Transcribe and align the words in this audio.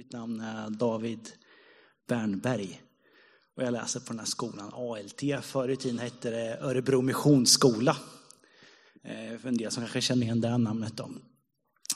Mitt 0.00 0.12
namn 0.12 0.40
är 0.40 0.70
David 0.70 1.28
Bernberg. 2.08 2.82
Och 3.56 3.62
jag 3.62 3.72
läser 3.72 4.00
på 4.00 4.06
den 4.06 4.18
här 4.18 4.26
skolan 4.26 4.72
ALT. 4.74 5.44
Förr 5.44 5.68
i 5.68 5.76
tiden 5.76 5.98
hette 5.98 6.30
det 6.30 6.58
Örebro 6.60 7.02
Missionsskola. 7.02 7.96
Eh, 9.04 9.38
för 9.38 9.48
en 9.48 9.56
del 9.56 9.70
som 9.70 9.82
kanske 9.82 10.00
känner 10.00 10.22
igen 10.22 10.40
det 10.40 10.58
namnet. 10.58 10.96
Då. 10.96 11.10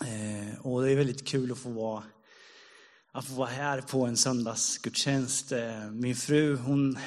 Eh, 0.07 0.67
och 0.67 0.83
det 0.83 0.93
är 0.93 0.97
väldigt 0.97 1.27
kul 1.27 1.53
att 1.53 1.59
få 1.59 1.71
vara, 1.71 2.03
att 3.13 3.25
få 3.25 3.35
vara 3.35 3.49
här 3.49 3.81
på 3.81 4.07
en 4.07 4.17
söndagsgudstjänst. 4.17 5.53
Eh, 5.53 5.91
min 5.91 6.17
fru 6.17 6.57
hon, 6.57 6.99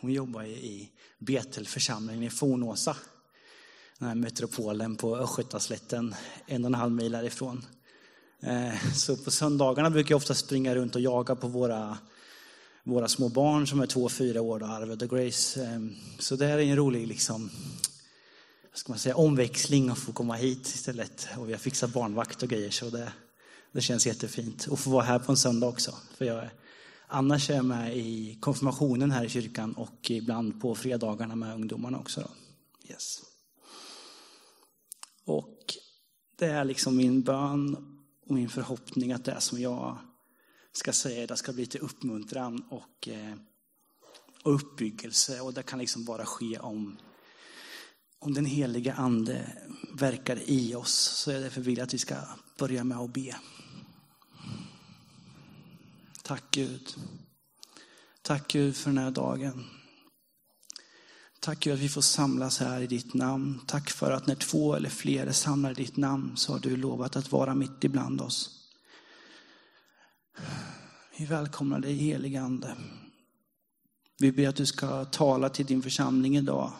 hon 0.00 0.12
jobbar 0.12 0.44
i 0.44 0.90
Betelförsamlingen 1.18 2.22
i 2.22 2.30
Fornåsa. 2.30 2.96
Den 3.98 4.08
här 4.08 4.14
metropolen 4.14 4.96
på 4.96 5.16
Östgötaslätten, 5.16 6.14
en 6.46 6.64
och 6.64 6.68
en 6.68 6.74
halv 6.74 6.92
mil 6.92 7.14
härifrån. 7.14 7.66
Eh, 8.40 8.92
så 8.94 9.16
på 9.16 9.30
söndagarna 9.30 9.90
brukar 9.90 10.12
jag 10.12 10.16
ofta 10.16 10.34
springa 10.34 10.74
runt 10.74 10.94
och 10.94 11.00
jaga 11.00 11.34
på 11.36 11.48
våra, 11.48 11.98
våra 12.84 13.08
små 13.08 13.28
barn 13.28 13.66
som 13.66 13.80
är 13.80 13.86
två 13.86 14.04
och 14.04 14.12
fyra 14.12 14.42
år, 14.42 14.62
Arvid 14.62 15.02
och 15.02 15.10
Grace. 15.10 15.64
Ehm, 15.64 15.94
så 16.18 16.36
det 16.36 16.46
här 16.46 16.58
är 16.58 16.62
en 16.62 16.76
rolig 16.76 17.06
liksom, 17.06 17.50
ska 18.74 18.92
man 18.92 18.98
säga, 18.98 19.16
omväxling 19.16 19.88
att 19.88 19.98
få 19.98 20.12
komma 20.12 20.34
hit 20.34 20.66
istället. 20.66 21.28
Och 21.38 21.48
vi 21.48 21.52
har 21.52 21.58
fixat 21.58 21.92
barnvakt 21.92 22.42
och 22.42 22.48
grejer 22.48 22.70
så 22.70 22.90
det, 22.90 23.12
det 23.72 23.80
känns 23.80 24.06
jättefint. 24.06 24.66
Och 24.66 24.78
få 24.78 24.90
vara 24.90 25.04
här 25.04 25.18
på 25.18 25.32
en 25.32 25.36
söndag 25.36 25.66
också. 25.66 25.94
För 26.16 26.24
jag, 26.24 26.48
annars 27.06 27.50
är 27.50 27.54
jag 27.54 27.64
med 27.64 27.96
i 27.96 28.38
konfirmationen 28.40 29.10
här 29.10 29.24
i 29.24 29.28
kyrkan 29.28 29.72
och 29.72 30.10
ibland 30.10 30.60
på 30.60 30.74
fredagarna 30.74 31.36
med 31.36 31.54
ungdomarna 31.54 31.98
också. 31.98 32.20
Då. 32.20 32.28
Yes. 32.90 33.22
Och 35.24 35.74
det 36.38 36.46
är 36.46 36.64
liksom 36.64 36.96
min 36.96 37.22
bön 37.22 37.95
och 38.26 38.34
min 38.34 38.48
förhoppning 38.48 39.12
att 39.12 39.24
det 39.24 39.40
som 39.40 39.60
jag 39.60 39.98
ska 40.72 40.92
säga 40.92 41.26
det 41.26 41.36
ska 41.36 41.52
bli 41.52 41.66
till 41.66 41.80
uppmuntran 41.80 42.64
och, 42.70 43.08
eh, 43.08 43.34
och 44.42 44.54
uppbyggelse. 44.54 45.40
Och 45.40 45.54
det 45.54 45.62
kan 45.62 45.78
liksom 45.78 46.04
bara 46.04 46.26
ske 46.26 46.58
om 46.58 46.98
om 48.18 48.34
den 48.34 48.46
heliga 48.46 48.94
ande 48.94 49.52
verkar 49.92 50.50
i 50.50 50.74
oss 50.74 50.94
så 50.94 51.32
jag 51.32 51.42
därför 51.42 51.60
vill 51.60 51.80
att 51.80 51.94
vi 51.94 51.98
ska 51.98 52.16
börja 52.58 52.84
med 52.84 52.98
att 52.98 53.12
be. 53.12 53.36
Tack 56.22 56.44
Gud. 56.50 56.96
Tack 58.22 58.48
Gud 58.48 58.76
för 58.76 58.90
den 58.90 58.98
här 58.98 59.10
dagen. 59.10 59.64
Tack 61.46 61.60
Gud 61.60 61.74
att 61.74 61.80
vi 61.80 61.88
får 61.88 62.00
samlas 62.00 62.58
här 62.58 62.80
i 62.80 62.86
ditt 62.86 63.14
namn. 63.14 63.60
Tack 63.66 63.90
för 63.90 64.10
att 64.10 64.26
när 64.26 64.34
två 64.34 64.74
eller 64.74 64.88
fler 64.88 65.26
är 65.26 65.32
samlade 65.32 65.80
i 65.80 65.84
ditt 65.84 65.96
namn 65.96 66.36
så 66.36 66.52
har 66.52 66.58
du 66.58 66.76
lovat 66.76 67.16
att 67.16 67.32
vara 67.32 67.54
mitt 67.54 67.84
ibland 67.84 68.20
oss. 68.20 68.50
Vi 71.18 71.24
välkomnar 71.24 71.80
dig 71.80 71.94
helige 71.94 72.40
Ande. 72.40 72.76
Vi 74.18 74.32
ber 74.32 74.48
att 74.48 74.56
du 74.56 74.66
ska 74.66 75.04
tala 75.04 75.48
till 75.48 75.66
din 75.66 75.82
församling 75.82 76.36
idag. 76.36 76.72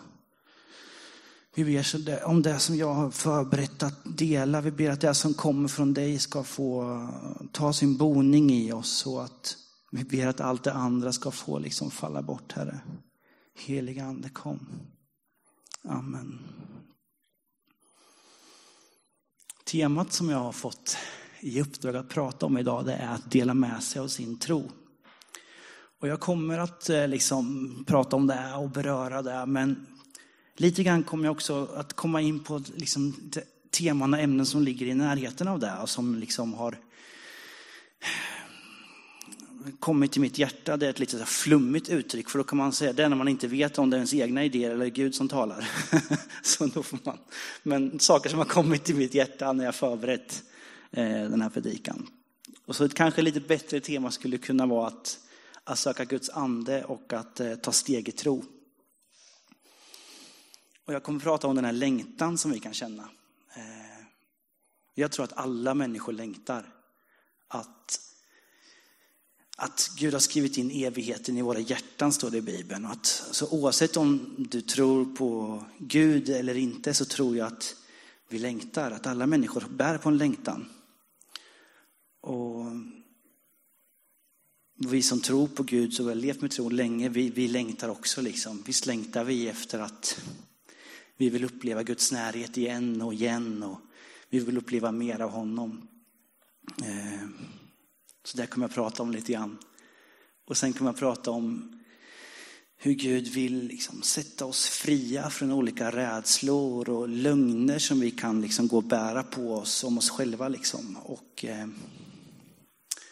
Vi 1.55 1.65
ber 1.65 2.25
om 2.25 2.43
det 2.43 2.59
som 2.59 2.77
jag 2.77 2.95
har 2.95 3.11
förberett 3.11 3.83
att 3.83 4.01
dela. 4.05 4.61
Vi 4.61 4.71
ber 4.71 4.91
att 4.91 5.01
det 5.01 5.15
som 5.15 5.35
kommer 5.35 5.69
från 5.69 5.95
dig 5.95 6.19
ska 6.19 6.45
få 6.45 7.09
ta 7.53 7.73
sin 7.73 7.97
boning 7.97 8.51
i 8.51 8.73
oss. 8.73 8.91
Så 8.91 9.21
att 9.21 9.57
vi 9.93 10.05
ber 10.05 10.27
att 10.27 10.41
allt 10.41 10.65
det 10.65 10.73
andra 10.73 11.13
ska 11.13 11.31
få 11.31 11.59
liksom 11.59 11.91
falla 11.91 12.23
bort, 12.23 12.53
Herre. 12.53 12.81
Heliga 13.57 14.05
Ande, 14.05 14.29
kom. 14.29 14.69
Amen. 15.83 16.39
Temat 19.65 20.13
som 20.13 20.29
jag 20.29 20.39
har 20.39 20.53
fått 20.53 20.97
i 21.41 21.61
uppdrag 21.61 21.97
att 21.97 22.09
prata 22.09 22.47
om 22.47 22.59
idag, 22.59 22.85
det 22.85 22.95
är 22.95 23.15
att 23.15 23.31
dela 23.31 23.55
med 23.55 23.83
sig 23.83 24.01
av 24.01 24.09
sin 24.09 24.39
tro. 24.39 24.71
Och 26.01 26.09
jag 26.09 26.21
kommer 26.21 26.59
att 26.59 26.89
eh, 26.89 27.09
liksom 27.09 27.85
prata 27.87 28.17
om 28.17 28.27
det 28.27 28.55
och 28.55 28.71
beröra 28.71 29.23
det, 29.23 29.47
men 29.47 29.87
Lite 30.59 30.83
grann 30.83 31.03
kommer 31.03 31.25
jag 31.25 31.33
också 31.33 31.69
att 31.75 31.93
komma 31.93 32.21
in 32.21 32.41
på 32.41 32.63
liksom 32.75 33.31
teman 33.71 34.15
och 34.15 34.21
ämnen 34.21 34.47
som 34.47 34.63
ligger 34.63 34.87
i 34.87 34.95
närheten 34.95 35.49
av 35.49 35.59
det 35.59 35.77
och 35.83 35.91
som 35.91 36.15
liksom 36.15 36.55
har 36.55 36.79
kommit 39.81 40.13
till 40.13 40.21
mitt 40.21 40.39
hjärta. 40.39 40.77
Det 40.77 40.87
är 40.87 40.91
ett 40.91 40.99
lite 40.99 41.25
flummigt 41.25 41.89
uttryck, 41.89 42.31
för 42.31 42.39
då 42.39 42.45
kan 42.45 42.59
man 42.59 42.73
säga 42.73 42.93
det 42.93 43.09
när 43.09 43.17
man 43.17 43.29
inte 43.29 43.49
vet 43.49 43.79
om 43.79 43.91
det 43.91 43.97
är 43.97 43.99
ens 43.99 44.15
egna 44.15 44.45
idéer 44.45 44.71
eller 44.71 44.87
Gud 44.87 45.15
som 45.15 45.29
talar. 45.29 45.69
Så 46.43 46.67
då 46.67 46.83
får 46.83 46.99
man. 47.05 47.19
Men 47.63 48.01
saker 48.01 48.31
som 48.31 48.39
har 48.39 48.47
kommit 48.47 48.85
till 48.85 48.97
mitt 48.97 49.15
hjärta 49.15 49.53
när 49.53 49.65
jag 49.65 49.75
förberett 49.75 50.43
eh, 50.91 51.05
den 51.05 51.43
här 51.43 51.51
predikan. 51.51 52.07
Och 52.67 52.77
så 52.77 52.85
ett 52.85 52.95
kanske 52.95 53.23
lite 53.23 53.41
bättre 53.41 53.81
tema 53.81 54.11
skulle 54.11 54.39
kunna 54.39 54.67
vara 54.67 54.87
att, 54.87 55.19
att 55.65 55.79
söka 55.79 56.05
Guds 56.05 56.31
ande 56.31 56.85
och 56.85 57.13
att 57.13 57.41
eh, 57.41 57.55
ta 57.55 57.73
steg 57.73 58.09
i 58.09 58.13
tro. 58.13 58.45
Och 60.87 60.95
jag 60.95 61.03
kommer 61.03 61.19
att 61.19 61.25
prata 61.25 61.47
om 61.47 61.57
den 61.57 61.65
här 61.65 61.73
längtan 61.73 62.39
som 62.39 62.51
vi 62.51 62.61
kan 62.61 62.75
känna. 62.75 63.03
Eh, 63.57 64.07
jag 64.95 65.13
tror 65.13 65.25
att 65.25 65.33
alla 65.33 65.75
människor 65.75 66.13
längtar. 66.13 66.73
Att, 67.49 68.01
att 69.57 69.91
Gud 69.97 70.13
har 70.13 70.21
skrivit 70.21 70.59
in 70.59 70.71
evigheten 70.71 71.39
i 71.39 71.43
våra 71.43 71.61
hjärtan, 71.61 72.13
står 72.13 72.31
det 72.31 72.39
i 72.39 72.43
Bibeln. 72.43 72.85
Och 72.85 72.93
att, 72.93 73.07
så 73.07 73.49
oavsett 73.49 73.97
om 73.97 74.35
du 74.51 74.61
tror 74.61 75.05
på 75.05 75.63
Gud 75.79 76.29
eller 76.29 76.57
inte 76.57 76.95
så 76.95 77.05
tror 77.05 77.37
jag 77.37 77.47
att 77.47 77.77
vi 78.29 78.39
längtar. 78.39 78.91
Att 78.91 79.07
alla 79.07 79.27
människor 79.27 79.65
bär 79.71 79.99
på 79.99 80.09
en 80.09 80.19
längtan. 80.19 80.69
Och 82.21 82.67
vi 84.79 85.03
som 85.03 85.21
tror 85.21 85.47
på 85.47 85.63
Gud, 85.63 85.95
så 85.95 86.09
har 86.09 86.15
levt 86.15 86.41
med 86.41 86.51
tro 86.51 86.69
länge, 86.69 87.09
vi, 87.09 87.31
vi 87.31 87.49
längtar 87.49 87.89
också. 87.89 88.21
Liksom. 88.21 88.63
Visst 88.67 88.87
längtar 88.87 89.25
vi 89.25 89.49
efter 89.49 89.79
att 89.79 90.21
vi 91.17 91.31
vill 91.31 91.45
uppleva 91.45 91.83
Guds 91.83 92.13
närhet 92.13 92.57
igen 92.57 93.03
och 93.03 93.15
igen 93.15 93.63
och 93.63 93.81
vi 94.29 94.39
vill 94.39 94.59
uppleva 94.59 94.93
mer 94.93 95.21
av 95.21 95.31
honom. 95.31 95.89
Eh, 96.83 97.29
så 98.27 98.37
det 98.37 98.47
kommer 98.47 98.65
jag 98.67 98.75
prata 98.75 99.03
om 99.03 99.11
lite 99.11 99.33
grann. 99.33 99.59
Och 100.49 100.57
sen 100.57 100.73
kommer 100.73 100.91
jag 100.91 100.99
prata 100.99 101.31
om 101.31 101.79
hur 102.77 102.93
Gud 102.93 103.29
vill 103.29 103.67
liksom 103.67 104.03
sätta 104.03 104.45
oss 104.45 104.67
fria 104.67 105.31
från 105.31 105.53
olika 105.53 105.91
rädslor 105.91 106.91
och 106.91 107.09
lögner 107.09 107.79
som 107.79 108.01
vi 108.01 108.11
kan 108.11 108.41
liksom 108.41 108.69
gå 108.69 108.77
och 108.77 108.85
bära 108.85 109.23
på 109.23 109.55
oss 109.55 109.85
om 109.85 109.99
oss 109.99 110.11
själva. 110.11 110.49
Liksom. 110.49 110.97
Och 110.97 111.45
eh, 111.45 111.67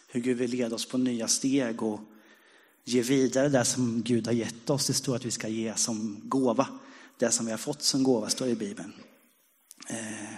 hur 0.07 0.21
Gud 0.21 0.37
vill 0.37 0.51
leda 0.51 0.75
oss 0.75 0.85
på 0.85 0.97
nya 0.97 1.27
steg 1.27 1.83
och 1.83 1.99
ge 2.83 3.01
vidare 3.01 3.49
det 3.49 3.65
som 3.65 4.01
Gud 4.01 4.27
har 4.27 4.33
gett 4.33 4.69
oss. 4.69 4.87
Det 4.87 4.93
står 4.93 5.15
att 5.15 5.25
vi 5.25 5.31
ska 5.31 5.47
ge 5.47 5.75
som 5.75 6.21
gåva 6.23 6.67
det 7.17 7.31
som 7.31 7.45
vi 7.45 7.51
har 7.51 7.57
fått 7.57 7.81
som 7.81 8.03
gåva, 8.03 8.29
står 8.29 8.47
i 8.47 8.55
Bibeln. 8.55 8.93
Eh, 9.89 10.35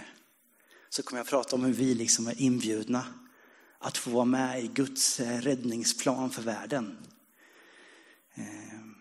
så 0.88 1.02
kommer 1.02 1.20
jag 1.20 1.26
prata 1.26 1.56
om 1.56 1.64
hur 1.64 1.72
vi 1.72 1.94
liksom 1.94 2.26
är 2.26 2.42
inbjudna 2.42 3.04
att 3.78 3.98
få 3.98 4.10
vara 4.10 4.24
med 4.24 4.64
i 4.64 4.68
Guds 4.68 5.20
eh, 5.20 5.40
räddningsplan 5.40 6.30
för 6.30 6.42
världen. 6.42 6.98
Ehm, 8.34 8.94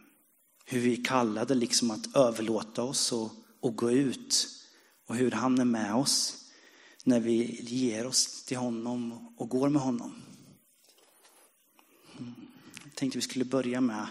hur 0.65 0.79
vi 0.79 0.99
är 0.99 1.05
kallade 1.05 1.55
liksom 1.55 1.91
att 1.91 2.15
överlåta 2.15 2.83
oss 2.83 3.11
och, 3.11 3.31
och 3.59 3.75
gå 3.75 3.91
ut 3.91 4.47
och 5.07 5.15
hur 5.15 5.31
han 5.31 5.59
är 5.59 5.65
med 5.65 5.95
oss 5.95 6.43
när 7.03 7.19
vi 7.19 7.61
ger 7.61 8.07
oss 8.07 8.43
till 8.43 8.57
honom 8.57 9.27
och 9.37 9.49
går 9.49 9.69
med 9.69 9.81
honom. 9.81 10.21
Mm. 12.19 12.33
Jag 12.83 12.95
tänkte 12.95 13.17
vi 13.17 13.21
skulle 13.21 13.45
börja 13.45 13.81
med 13.81 14.07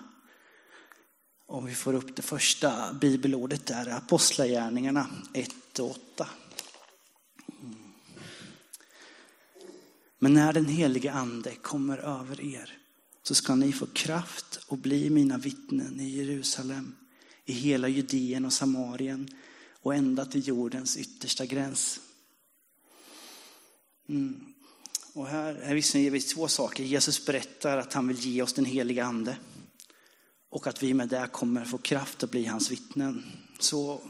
om 1.47 1.65
vi 1.65 1.75
får 1.75 1.94
upp 1.94 2.16
det 2.16 2.22
första 2.22 2.93
bibelordet 2.93 3.66
där, 3.66 3.88
Apostlagärningarna 3.88 5.06
1 5.33 5.78
och 5.78 5.91
8. 5.91 6.28
Men 10.19 10.34
när 10.34 10.53
den 10.53 10.66
helige 10.66 11.12
ande 11.12 11.54
kommer 11.54 11.99
över 11.99 12.41
er 12.41 12.78
så 13.22 13.34
ska 13.34 13.54
ni 13.54 13.72
få 13.72 13.86
kraft 13.86 14.59
och 14.66 14.78
bli 14.78 15.10
mina 15.10 15.39
vittnen 15.39 16.01
i 16.01 16.09
Jerusalem, 16.09 16.95
i 17.45 17.53
hela 17.53 17.89
Judeen 17.89 18.45
och 18.45 18.53
Samarien 18.53 19.28
och 19.83 19.95
ända 19.95 20.24
till 20.24 20.48
jordens 20.48 20.97
yttersta 20.97 21.47
gräns. 21.47 22.01
Mm. 24.09 24.54
Och 25.13 25.27
här, 25.27 25.60
här 25.65 25.74
visserligen 25.74 26.13
vi 26.13 26.21
två 26.21 26.48
saker. 26.48 26.84
Jesus 26.84 27.27
berättar 27.27 27.78
att 27.78 27.92
han 27.92 28.09
vill 28.09 28.19
ge 28.19 28.42
oss 28.42 28.53
den 28.53 28.65
heliga 28.65 29.04
ande. 29.04 29.39
Och 30.51 30.66
att 30.66 30.83
vi 30.83 30.95
med 30.95 31.09
det 31.09 31.28
kommer 31.33 31.65
få 31.65 31.78
kraft 31.78 32.22
att 32.22 32.30
bli 32.30 32.45
hans 32.45 32.71
vittnen. 32.71 33.24
Så 33.59 34.01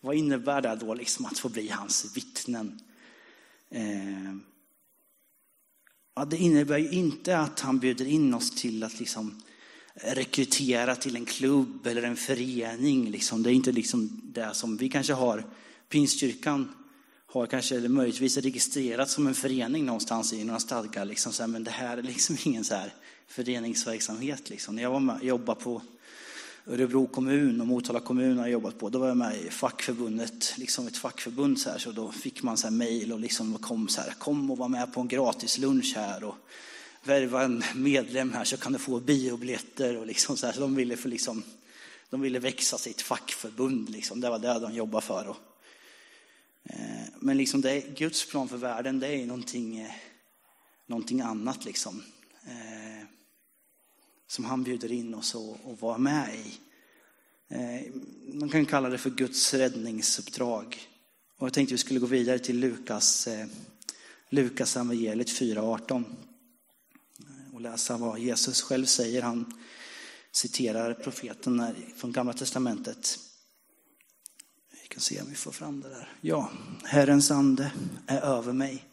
vad 0.00 0.16
innebär 0.16 0.62
det 0.62 0.76
då 0.80 0.94
liksom 0.94 1.26
att 1.26 1.38
få 1.38 1.48
bli 1.48 1.68
hans 1.68 2.16
vittnen? 2.16 2.80
Eh, 3.70 4.36
ja, 6.14 6.24
det 6.24 6.36
innebär 6.36 6.78
ju 6.78 6.90
inte 6.90 7.38
att 7.38 7.60
han 7.60 7.78
bjuder 7.78 8.04
in 8.04 8.34
oss 8.34 8.50
till 8.50 8.82
att 8.82 8.98
liksom 8.98 9.42
rekrytera 9.94 10.96
till 10.96 11.16
en 11.16 11.24
klubb 11.24 11.86
eller 11.86 12.02
en 12.02 12.16
förening. 12.16 13.10
Liksom. 13.10 13.42
Det 13.42 13.50
är 13.50 13.54
inte 13.54 13.72
liksom 13.72 14.20
det 14.24 14.54
som 14.54 14.76
vi 14.76 14.88
kanske 14.88 15.12
har. 15.12 15.46
Pingstkyrkan 15.88 16.74
har 17.26 17.46
kanske 17.46 17.76
eller 17.76 17.88
möjligtvis 17.88 18.36
registrerat 18.36 19.10
som 19.10 19.26
en 19.26 19.34
förening 19.34 19.86
någonstans 19.86 20.32
i 20.32 20.44
några 20.44 20.60
stadgar. 20.60 21.04
Liksom, 21.04 21.50
men 21.50 21.64
det 21.64 21.70
här 21.70 21.98
är 21.98 22.02
liksom 22.02 22.36
ingen 22.44 22.64
så 22.64 22.74
här 22.74 22.94
föreningsverksamhet. 23.28 24.50
Liksom. 24.50 24.76
När 24.76 24.82
jag 24.82 24.90
var 24.90 25.00
med, 25.00 25.22
jobbade 25.22 25.60
på 25.60 25.82
Örebro 26.66 27.06
kommun 27.06 27.60
och 27.60 27.66
Motala 27.66 28.00
kommun 28.00 28.38
har 28.38 28.44
jag 28.44 28.52
jobbat 28.52 28.78
på, 28.78 28.88
då 28.88 28.98
var 28.98 29.08
jag 29.08 29.16
med 29.16 29.36
i 29.36 29.50
fackförbundet, 29.50 30.54
liksom 30.58 30.86
ett 30.86 30.96
fackförbund 30.96 31.60
så 31.60 31.70
här, 31.70 31.78
så 31.78 31.92
då 31.92 32.12
fick 32.12 32.42
man 32.42 32.56
så 32.56 32.66
här 32.66 32.74
mejl 32.74 33.12
och 33.12 33.20
liksom 33.20 33.58
kom 33.58 33.88
så 33.88 34.00
här, 34.00 34.10
kom 34.10 34.50
och 34.50 34.58
var 34.58 34.68
med 34.68 34.92
på 34.92 35.00
en 35.00 35.08
gratis 35.08 35.58
lunch 35.58 35.92
här 35.96 36.24
och 36.24 36.34
värva 37.04 37.42
en 37.42 37.62
medlem 37.74 38.32
här 38.32 38.44
så 38.44 38.56
kan 38.56 38.72
du 38.72 38.78
få 38.78 39.00
biobiljetter 39.00 39.96
och 39.96 40.06
liksom 40.06 40.36
så 40.36 40.46
här, 40.46 40.52
så 40.52 40.60
de 40.60 40.74
ville 40.74 40.96
för 40.96 41.08
liksom, 41.08 41.42
de 42.10 42.20
ville 42.20 42.38
växa 42.38 42.78
sitt 42.78 43.02
fackförbund 43.02 43.90
liksom, 43.90 44.20
det 44.20 44.30
var 44.30 44.38
det 44.38 44.58
de 44.58 44.74
jobbade 44.74 45.06
för. 45.06 45.28
Och, 45.28 45.36
eh, 46.64 47.06
men 47.20 47.36
liksom 47.36 47.60
det 47.60 47.80
Guds 47.80 48.30
plan 48.30 48.48
för 48.48 48.56
världen, 48.56 49.00
det 49.00 49.08
är 49.08 49.26
någonting, 49.26 49.78
eh, 49.78 49.92
någonting 50.86 51.20
annat 51.20 51.64
liksom. 51.64 52.02
Eh, 52.44 53.06
som 54.32 54.44
han 54.44 54.62
bjuder 54.62 54.92
in 54.92 55.14
oss 55.14 55.34
att 55.34 55.80
vara 55.82 55.98
med 55.98 56.34
i. 56.34 56.58
Eh, 57.48 57.92
man 58.34 58.48
kan 58.48 58.66
kalla 58.66 58.88
det 58.88 58.98
för 58.98 59.10
Guds 59.10 59.54
räddningsuppdrag. 59.54 60.88
Och 61.38 61.46
jag 61.46 61.52
tänkte 61.52 61.74
vi 61.74 61.78
skulle 61.78 62.00
gå 62.00 62.06
vidare 62.06 62.38
till 62.38 62.58
Lukas, 62.58 63.26
eh, 63.26 63.46
Lukas 64.28 64.76
evangeliet 64.76 65.30
4.18 65.30 66.04
och 67.52 67.60
läsa 67.60 67.96
vad 67.96 68.18
Jesus 68.18 68.62
själv 68.62 68.86
säger. 68.86 69.22
Han 69.22 69.54
citerar 70.32 70.94
profeten 70.94 71.74
från 71.96 72.12
Gamla 72.12 72.32
Testamentet. 72.32 73.18
Vi 74.82 74.88
kan 74.88 75.00
se 75.00 75.20
om 75.20 75.28
vi 75.28 75.34
får 75.34 75.52
fram 75.52 75.80
det 75.80 75.88
där. 75.88 76.12
Ja, 76.20 76.50
Herrens 76.84 77.30
ande 77.30 77.72
är 78.06 78.20
över 78.20 78.52
mig, 78.52 78.84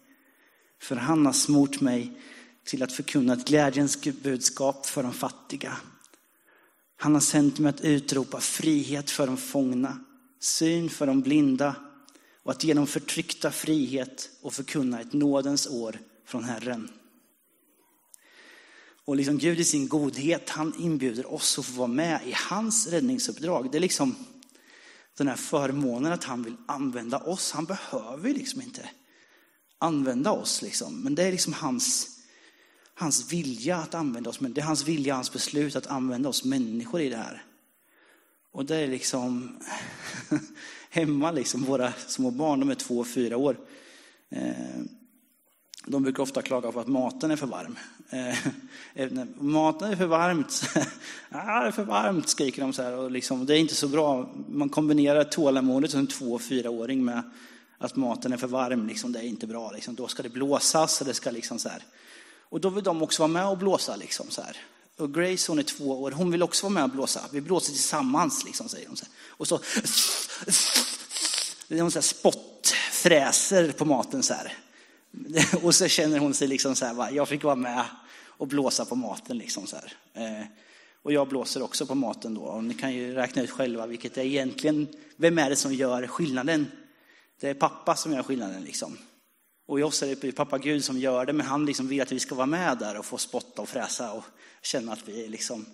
för 0.82 0.96
han 0.96 1.26
har 1.26 1.34
smort 1.34 1.82
mig 1.82 2.22
till 2.70 2.84
att 2.84 2.92
förkunna 2.92 3.34
ett 3.34 3.48
glädjens 3.48 4.02
budskap 4.02 4.86
för 4.86 5.04
de 5.04 5.14
fattiga. 5.14 5.78
Han 6.98 7.14
har 7.14 7.22
sänt 7.22 7.60
mig 7.60 7.70
att 7.70 7.82
utropa 7.82 8.40
frihet 8.40 9.10
för 9.10 9.28
de 9.28 9.38
fångna, 9.38 10.00
syn 10.40 10.90
för 10.90 11.08
de 11.08 11.22
blinda 11.22 11.76
och 12.44 12.52
att 12.52 12.64
genom 12.64 12.88
förtryckta 12.88 13.52
frihet 13.52 14.30
och 14.42 14.54
förkunna 14.54 15.02
ett 15.02 15.14
nådens 15.14 15.68
år 15.68 16.00
från 16.26 16.44
Herren. 16.44 16.92
Och 19.06 19.16
liksom 19.16 19.38
Gud 19.38 19.60
i 19.60 19.64
sin 19.64 19.88
godhet, 19.88 20.50
han 20.50 20.74
inbjuder 20.80 21.34
oss 21.34 21.60
att 21.60 21.66
få 21.66 21.74
vara 21.74 21.88
med 21.88 22.22
i 22.26 22.34
hans 22.50 22.88
räddningsuppdrag. 22.88 23.72
Det 23.72 23.78
är 23.78 23.82
liksom 23.82 24.16
den 25.18 25.28
här 25.28 25.36
förmånen 25.36 26.12
att 26.12 26.24
han 26.24 26.44
vill 26.44 26.56
använda 26.68 27.18
oss. 27.18 27.52
Han 27.52 27.66
behöver 27.66 28.34
liksom 28.34 28.62
inte 28.62 28.90
använda 29.78 30.32
oss, 30.32 30.62
liksom. 30.62 31.02
men 31.02 31.16
det 31.16 31.24
är 31.24 31.32
liksom 31.32 31.54
hans 31.54 32.19
hans 33.00 33.34
vilja 33.34 33.78
att 33.78 33.96
använda 33.96 34.30
oss, 34.30 34.40
men 34.40 34.54
det 34.54 34.62
är 34.62 34.66
hans 34.66 34.88
vilja, 34.88 35.16
hans 35.16 35.34
beslut 35.34 35.76
att 35.76 35.88
använda 35.88 36.30
oss 36.30 36.44
människor 36.46 37.02
i 37.02 37.10
det 37.10 37.18
här. 37.18 37.44
Och 38.52 38.66
det 38.66 38.76
är 38.76 38.88
liksom 38.88 39.58
hemma, 40.90 41.32
liksom, 41.32 41.64
våra 41.64 41.94
små 42.08 42.32
barn, 42.32 42.60
de 42.60 42.70
är 42.70 42.76
två 42.76 43.00
och 43.00 43.08
fyra 43.08 43.38
år. 43.38 43.58
Eh, 44.30 44.82
de 45.86 46.04
brukar 46.04 46.24
ofta 46.24 46.42
klaga 46.42 46.72
på 46.72 46.80
att 46.80 46.88
maten 46.88 47.32
är 47.32 47.36
för 47.36 47.48
varm. 47.48 47.78
Eh, 48.10 48.48
eh, 48.94 49.26
maten 49.40 49.92
är 49.92 49.96
för 49.96 50.06
varmt. 50.06 50.64
det 51.30 51.38
är 51.38 51.72
för 51.72 51.84
varmt, 51.84 52.30
skriker 52.30 52.62
de 52.62 52.74
så 52.74 52.84
här. 52.84 52.98
Och 52.98 53.12
liksom, 53.12 53.46
det 53.46 53.58
är 53.58 53.60
inte 53.60 53.76
så 53.76 53.88
bra. 53.88 54.30
Man 54.50 54.70
kombinerar 54.70 55.24
tålamodet 55.24 55.92
som 55.92 56.00
en 56.00 56.08
två 56.08 56.34
och 56.34 56.42
fyraåring 56.42 57.06
med 57.06 57.22
att 57.78 57.96
maten 57.96 58.34
är 58.34 58.38
för 58.38 58.48
varm. 58.48 58.88
Liksom, 58.88 59.12
det 59.12 59.20
är 59.20 59.24
inte 59.24 59.48
bra. 59.48 59.72
Liksom. 59.72 59.96
Då 59.96 60.08
ska 60.08 60.24
det 60.24 60.30
blåsas 60.30 61.02
och 61.02 61.08
det 61.08 61.14
ska 61.14 61.32
liksom 61.32 61.60
så 61.60 61.70
här. 61.70 61.84
Och 62.50 62.62
då 62.62 62.70
vill 62.70 62.84
de 62.84 63.02
också 63.02 63.22
vara 63.22 63.32
med 63.32 63.48
och 63.48 63.58
blåsa. 63.58 63.96
Liksom, 63.96 64.30
så 64.30 64.42
här. 64.42 64.58
Och 64.98 65.14
Grace 65.14 65.52
hon 65.52 65.60
är 65.60 65.64
två 65.64 66.02
år, 66.02 66.12
hon 66.12 66.32
vill 66.32 66.44
också 66.44 66.66
vara 66.66 66.74
med 66.74 66.84
och 66.84 66.90
blåsa. 66.90 67.22
Vi 67.32 67.42
blåser 67.42 67.72
tillsammans, 67.72 68.46
liksom, 68.46 68.70
säger 68.70 68.88
hon. 68.88 68.98
Så 68.98 69.06
här. 69.06 69.14
Och 69.28 69.48
så, 69.48 69.60
det 71.68 71.78
är 71.78 71.82
hon 71.82 71.92
så 71.92 71.98
här 71.98 72.02
spottfräser 72.02 73.72
på 73.72 73.86
maten 73.86 74.24
så 74.24 74.34
här. 74.34 74.58
Och 75.64 75.76
så 75.76 75.88
känner 75.88 76.20
hon 76.20 76.34
sig 76.34 76.48
liksom 76.48 76.76
så 76.76 76.86
här, 76.86 77.12
jag 77.12 77.28
fick 77.28 77.44
vara 77.44 77.56
med 77.56 77.86
och 78.26 78.48
blåsa 78.48 78.86
på 78.86 78.96
maten. 78.96 79.38
Liksom 79.38 79.68
så 79.68 79.76
här. 79.76 79.94
Eh, 80.14 80.46
och 81.04 81.14
jag 81.14 81.28
blåser 81.28 81.64
också 81.64 81.86
på 81.86 81.96
maten 81.96 82.34
då. 82.34 82.42
Och 82.42 82.64
ni 82.64 82.74
kan 82.74 82.94
ju 82.94 83.14
räkna 83.14 83.42
ut 83.42 83.52
själva 83.52 83.86
vilket 83.86 84.18
är 84.18 84.24
egentligen, 84.24 84.88
vem 85.16 85.38
är 85.38 85.50
det 85.50 85.56
som 85.56 85.74
gör 85.74 86.08
skillnaden? 86.08 86.72
Det 87.40 87.50
är 87.50 87.54
pappa 87.54 87.96
som 87.96 88.14
gör 88.14 88.24
skillnaden 88.24 88.64
liksom. 88.64 88.98
Och 89.70 89.80
i 89.80 89.84
oss 89.84 90.04
är 90.04 90.16
det 90.16 90.32
pappa 90.32 90.58
Gud 90.58 90.86
som 90.86 91.00
gör 91.00 91.26
det, 91.26 91.34
men 91.34 91.46
han 91.46 91.66
liksom 91.66 91.88
vill 91.88 92.02
att 92.02 92.12
vi 92.12 92.20
ska 92.20 92.36
vara 92.36 92.46
med 92.46 92.78
där 92.78 92.98
och 92.98 93.06
få 93.06 93.18
spotta 93.18 93.62
och 93.62 93.70
fräsa 93.70 94.14
och 94.14 94.24
känna 94.62 94.94
att 94.94 95.08
vi 95.08 95.26
är 95.26 95.30
liksom, 95.30 95.66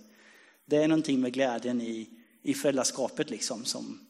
det 0.66 0.78
är 0.78 0.88
någonting 0.88 1.22
med 1.22 1.34
glädjen 1.34 1.82
i, 1.82 2.10
i 2.42 2.54
föräldraskapet 2.54 3.30
liksom, 3.30 3.66
som 3.66 4.08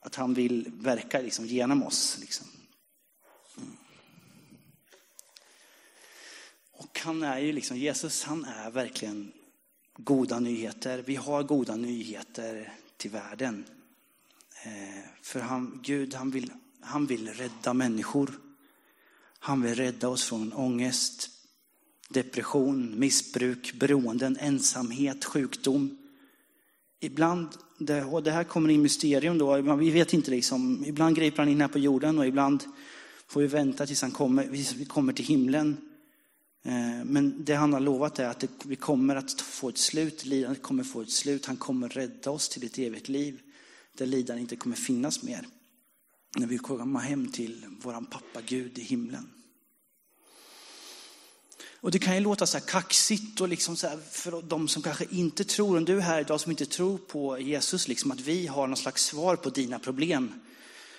att 0.00 0.14
han 0.14 0.34
vill 0.34 0.70
verka 0.74 1.20
liksom 1.20 1.46
genom 1.46 1.82
oss. 1.82 2.18
Liksom. 2.20 2.46
Mm. 3.56 3.76
Och 6.72 7.00
han 7.00 7.22
är 7.22 7.38
ju 7.38 7.52
liksom, 7.52 7.76
Jesus 7.76 8.24
han 8.24 8.44
är 8.44 8.70
verkligen 8.70 9.32
goda 9.96 10.38
nyheter. 10.38 11.02
Vi 11.06 11.16
har 11.16 11.42
goda 11.42 11.76
nyheter 11.76 12.72
till 12.96 13.10
världen. 13.10 13.64
Eh, 14.64 15.04
för 15.22 15.40
han, 15.40 15.80
Gud 15.82 16.14
han 16.14 16.30
vill, 16.30 16.52
han 16.80 17.06
vill 17.06 17.28
rädda 17.28 17.74
människor. 17.74 18.45
Han 19.46 19.62
vill 19.62 19.74
rädda 19.74 20.08
oss 20.08 20.24
från 20.24 20.52
ångest, 20.52 21.30
depression, 22.08 22.98
missbruk, 22.98 23.74
beroenden, 23.74 24.36
ensamhet, 24.40 25.24
sjukdom. 25.24 25.98
Ibland, 27.00 27.48
och 28.10 28.22
det 28.22 28.30
här 28.30 28.44
kommer 28.44 28.70
in 28.70 28.82
mysterium 28.82 29.38
då, 29.38 29.76
vi 29.76 29.90
vet 29.90 30.12
inte 30.12 30.30
liksom, 30.30 30.84
ibland 30.86 31.16
griper 31.16 31.38
han 31.38 31.48
in 31.48 31.60
här 31.60 31.68
på 31.68 31.78
jorden 31.78 32.18
och 32.18 32.26
ibland 32.26 32.64
får 33.26 33.40
vi 33.40 33.46
vänta 33.46 33.86
tills 33.86 34.02
han 34.02 34.10
kommer, 34.10 34.46
vi 34.76 34.84
kommer 34.84 35.12
till 35.12 35.24
himlen. 35.24 35.76
Eh, 36.64 37.04
men 37.04 37.44
det 37.44 37.54
han 37.54 37.72
har 37.72 37.80
lovat 37.80 38.18
är 38.18 38.28
att 38.28 38.44
vi 38.64 38.76
kommer 38.76 39.16
att 39.16 39.40
få 39.40 39.68
ett 39.68 39.78
slut, 39.78 40.24
lidandet 40.24 40.62
kommer 40.62 40.84
få 40.84 41.00
ett 41.00 41.10
slut. 41.10 41.46
Han 41.46 41.56
kommer 41.56 41.88
rädda 41.88 42.30
oss 42.30 42.48
till 42.48 42.66
ett 42.66 42.78
evigt 42.78 43.08
liv 43.08 43.40
där 43.98 44.06
lidandet 44.06 44.42
inte 44.42 44.56
kommer 44.56 44.76
finnas 44.76 45.22
mer. 45.22 45.46
När 46.36 46.46
vi 46.46 46.58
kommer 46.58 47.00
hem 47.00 47.32
till 47.32 47.66
våran 47.82 48.06
pappa 48.06 48.40
Gud 48.46 48.78
i 48.78 48.82
himlen. 48.82 49.28
Och 51.80 51.90
det 51.90 51.98
kan 51.98 52.14
ju 52.14 52.20
låta 52.20 52.46
så 52.46 52.58
här 52.58 52.66
kaxigt 52.66 53.40
och 53.40 53.48
liksom 53.48 53.76
så 53.76 53.86
här 53.86 53.98
för 54.10 54.42
de 54.42 54.68
som 54.68 54.82
kanske 54.82 55.06
inte 55.10 55.44
tror, 55.44 55.76
om 55.76 55.84
du 55.84 55.96
är 55.96 56.00
här 56.00 56.20
idag 56.20 56.40
som 56.40 56.50
inte 56.50 56.66
tror 56.66 56.98
på 56.98 57.38
Jesus, 57.38 57.88
liksom 57.88 58.10
att 58.10 58.20
vi 58.20 58.46
har 58.46 58.66
någon 58.66 58.76
slags 58.76 59.04
svar 59.04 59.36
på 59.36 59.50
dina 59.50 59.78
problem. 59.78 60.32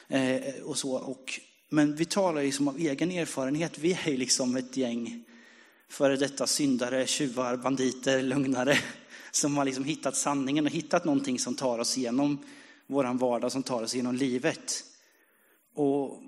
Eh, 0.07 0.53
och 0.63 0.77
så. 0.77 0.91
Och, 0.91 1.39
men 1.69 1.95
vi 1.95 2.05
talar 2.05 2.43
liksom 2.43 2.67
av 2.67 2.77
egen 2.77 3.11
erfarenhet. 3.11 3.77
Vi 3.77 3.99
är 4.05 4.17
liksom 4.17 4.57
ett 4.57 4.77
gäng 4.77 5.23
före 5.89 6.17
detta 6.17 6.47
syndare, 6.47 7.07
tjuvar, 7.07 7.57
banditer, 7.57 8.21
lögnare 8.21 8.77
som 9.31 9.57
har 9.57 9.65
liksom 9.65 9.83
hittat 9.83 10.15
sanningen 10.15 10.65
och 10.65 10.71
hittat 10.71 11.05
någonting 11.05 11.39
som 11.39 11.55
tar 11.55 11.79
oss 11.79 11.97
igenom 11.97 12.45
våran 12.87 13.17
vardag, 13.17 13.51
som 13.51 13.63
tar 13.63 13.83
oss 13.83 13.93
igenom 13.93 14.15
livet. 14.15 14.83
Och 15.73 16.21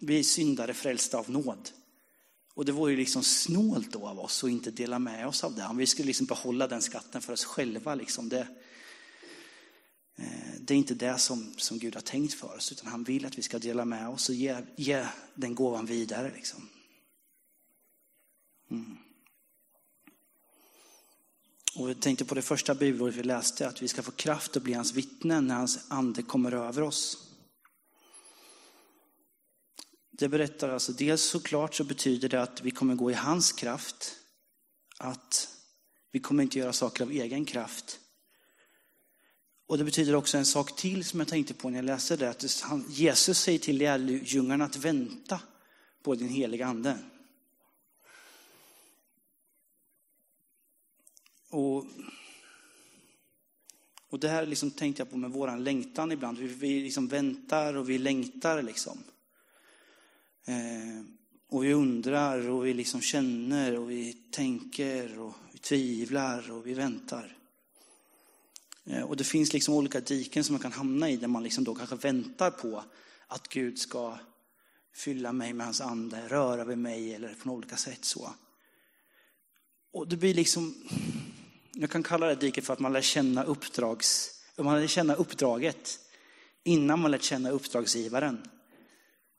vi 0.00 0.18
är 0.18 0.22
syndare 0.22 0.74
frälsta 0.74 1.18
av 1.18 1.30
nåd. 1.30 1.70
Och 2.58 2.64
det 2.64 2.72
vore 2.72 2.90
ju 2.90 2.96
liksom 2.96 3.22
snålt 3.22 3.92
då 3.92 4.06
av 4.06 4.20
oss 4.20 4.44
att 4.44 4.50
inte 4.50 4.70
dela 4.70 4.98
med 4.98 5.26
oss 5.26 5.44
av 5.44 5.54
det. 5.54 5.66
Om 5.66 5.76
vi 5.76 5.86
skulle 5.86 6.06
liksom 6.06 6.26
behålla 6.26 6.68
den 6.68 6.82
skatten 6.82 7.22
för 7.22 7.32
oss 7.32 7.44
själva. 7.44 7.94
Liksom 7.94 8.28
det, 8.28 8.48
eh, 10.16 10.52
det 10.60 10.74
är 10.74 10.78
inte 10.78 10.94
det 10.94 11.18
som, 11.18 11.54
som 11.56 11.78
Gud 11.78 11.94
har 11.94 12.02
tänkt 12.02 12.34
för 12.34 12.56
oss, 12.56 12.72
utan 12.72 12.86
han 12.86 13.04
vill 13.04 13.26
att 13.26 13.38
vi 13.38 13.42
ska 13.42 13.58
dela 13.58 13.84
med 13.84 14.08
oss 14.08 14.28
och 14.28 14.34
ge, 14.34 14.56
ge 14.76 15.06
den 15.34 15.54
gåvan 15.54 15.86
vidare. 15.86 16.32
Liksom. 16.34 16.68
Mm. 18.70 18.96
Och 21.76 21.90
jag 21.90 22.00
tänkte 22.00 22.24
på 22.24 22.34
det 22.34 22.42
första 22.42 22.74
bibelordet 22.74 23.16
vi 23.16 23.22
läste, 23.22 23.68
att 23.68 23.82
vi 23.82 23.88
ska 23.88 24.02
få 24.02 24.10
kraft 24.10 24.56
att 24.56 24.62
bli 24.62 24.72
hans 24.72 24.94
vittnen 24.94 25.46
när 25.46 25.54
hans 25.54 25.78
ande 25.88 26.22
kommer 26.22 26.52
över 26.52 26.82
oss. 26.82 27.27
Det 30.18 30.28
berättar 30.28 30.68
alltså, 30.68 30.92
dels 30.92 31.22
såklart 31.22 31.74
så 31.74 31.84
betyder 31.84 32.28
det 32.28 32.42
att 32.42 32.60
vi 32.60 32.70
kommer 32.70 32.94
gå 32.94 33.10
i 33.10 33.14
hans 33.14 33.52
kraft. 33.52 34.16
Att 34.98 35.48
vi 36.10 36.20
kommer 36.20 36.42
inte 36.42 36.58
göra 36.58 36.72
saker 36.72 37.04
av 37.04 37.10
egen 37.10 37.44
kraft. 37.44 38.00
Och 39.66 39.78
det 39.78 39.84
betyder 39.84 40.14
också 40.14 40.38
en 40.38 40.46
sak 40.46 40.76
till 40.76 41.04
som 41.04 41.20
jag 41.20 41.28
tänkte 41.28 41.54
på 41.54 41.70
när 41.70 41.78
jag 41.78 41.84
läste 41.84 42.16
det. 42.16 42.30
Att 42.30 42.44
Jesus 42.88 43.38
säger 43.38 43.58
till 43.58 43.78
lärjungarna 43.78 44.64
att 44.64 44.76
vänta 44.76 45.40
på 46.02 46.14
din 46.14 46.28
heliga 46.28 46.66
ande. 46.66 46.98
Och 51.50 51.86
Och 54.10 54.20
det 54.20 54.28
här 54.28 54.46
liksom 54.46 54.70
tänkte 54.70 55.00
jag 55.00 55.10
på 55.10 55.16
med 55.16 55.30
våran 55.30 55.64
längtan 55.64 56.12
ibland. 56.12 56.38
Vi, 56.38 56.46
vi 56.46 56.80
liksom 56.82 57.08
väntar 57.08 57.74
och 57.74 57.90
vi 57.90 57.98
längtar 57.98 58.62
liksom. 58.62 58.98
Eh, 60.48 61.02
och 61.48 61.64
vi 61.64 61.72
undrar 61.72 62.48
och 62.50 62.66
vi 62.66 62.74
liksom 62.74 63.00
känner 63.00 63.78
och 63.78 63.90
vi 63.90 64.12
tänker 64.12 65.18
och 65.18 65.34
vi 65.52 65.58
tvivlar 65.58 66.50
och 66.50 66.66
vi 66.66 66.74
väntar. 66.74 67.36
Eh, 68.84 69.02
och 69.02 69.16
det 69.16 69.24
finns 69.24 69.52
liksom 69.52 69.74
olika 69.74 70.00
diken 70.00 70.44
som 70.44 70.52
man 70.52 70.62
kan 70.62 70.72
hamna 70.72 71.10
i 71.10 71.16
där 71.16 71.28
man 71.28 71.42
liksom 71.42 71.64
då 71.64 71.74
kanske 71.74 71.96
väntar 71.96 72.50
på 72.50 72.84
att 73.26 73.48
Gud 73.48 73.78
ska 73.78 74.18
fylla 74.94 75.32
mig 75.32 75.52
med 75.52 75.66
hans 75.66 75.80
ande, 75.80 76.28
röra 76.28 76.64
vid 76.64 76.78
mig 76.78 77.14
eller 77.14 77.34
på 77.34 77.50
olika 77.50 77.76
sätt 77.76 78.04
så. 78.04 78.30
Och 79.92 80.08
det 80.08 80.16
blir 80.16 80.34
liksom, 80.34 80.74
jag 81.72 81.90
kan 81.90 82.02
kalla 82.02 82.26
det 82.26 82.34
diket 82.34 82.64
för 82.64 82.72
att 82.72 82.78
man 82.78 82.92
lär 82.92 83.00
känna 83.00 83.44
uppdrags, 83.44 84.30
man 84.56 84.80
lär 84.80 84.86
känna 84.86 85.14
uppdraget 85.14 85.98
innan 86.64 87.00
man 87.00 87.10
lär 87.10 87.18
känna 87.18 87.50
uppdragsgivaren. 87.50 88.48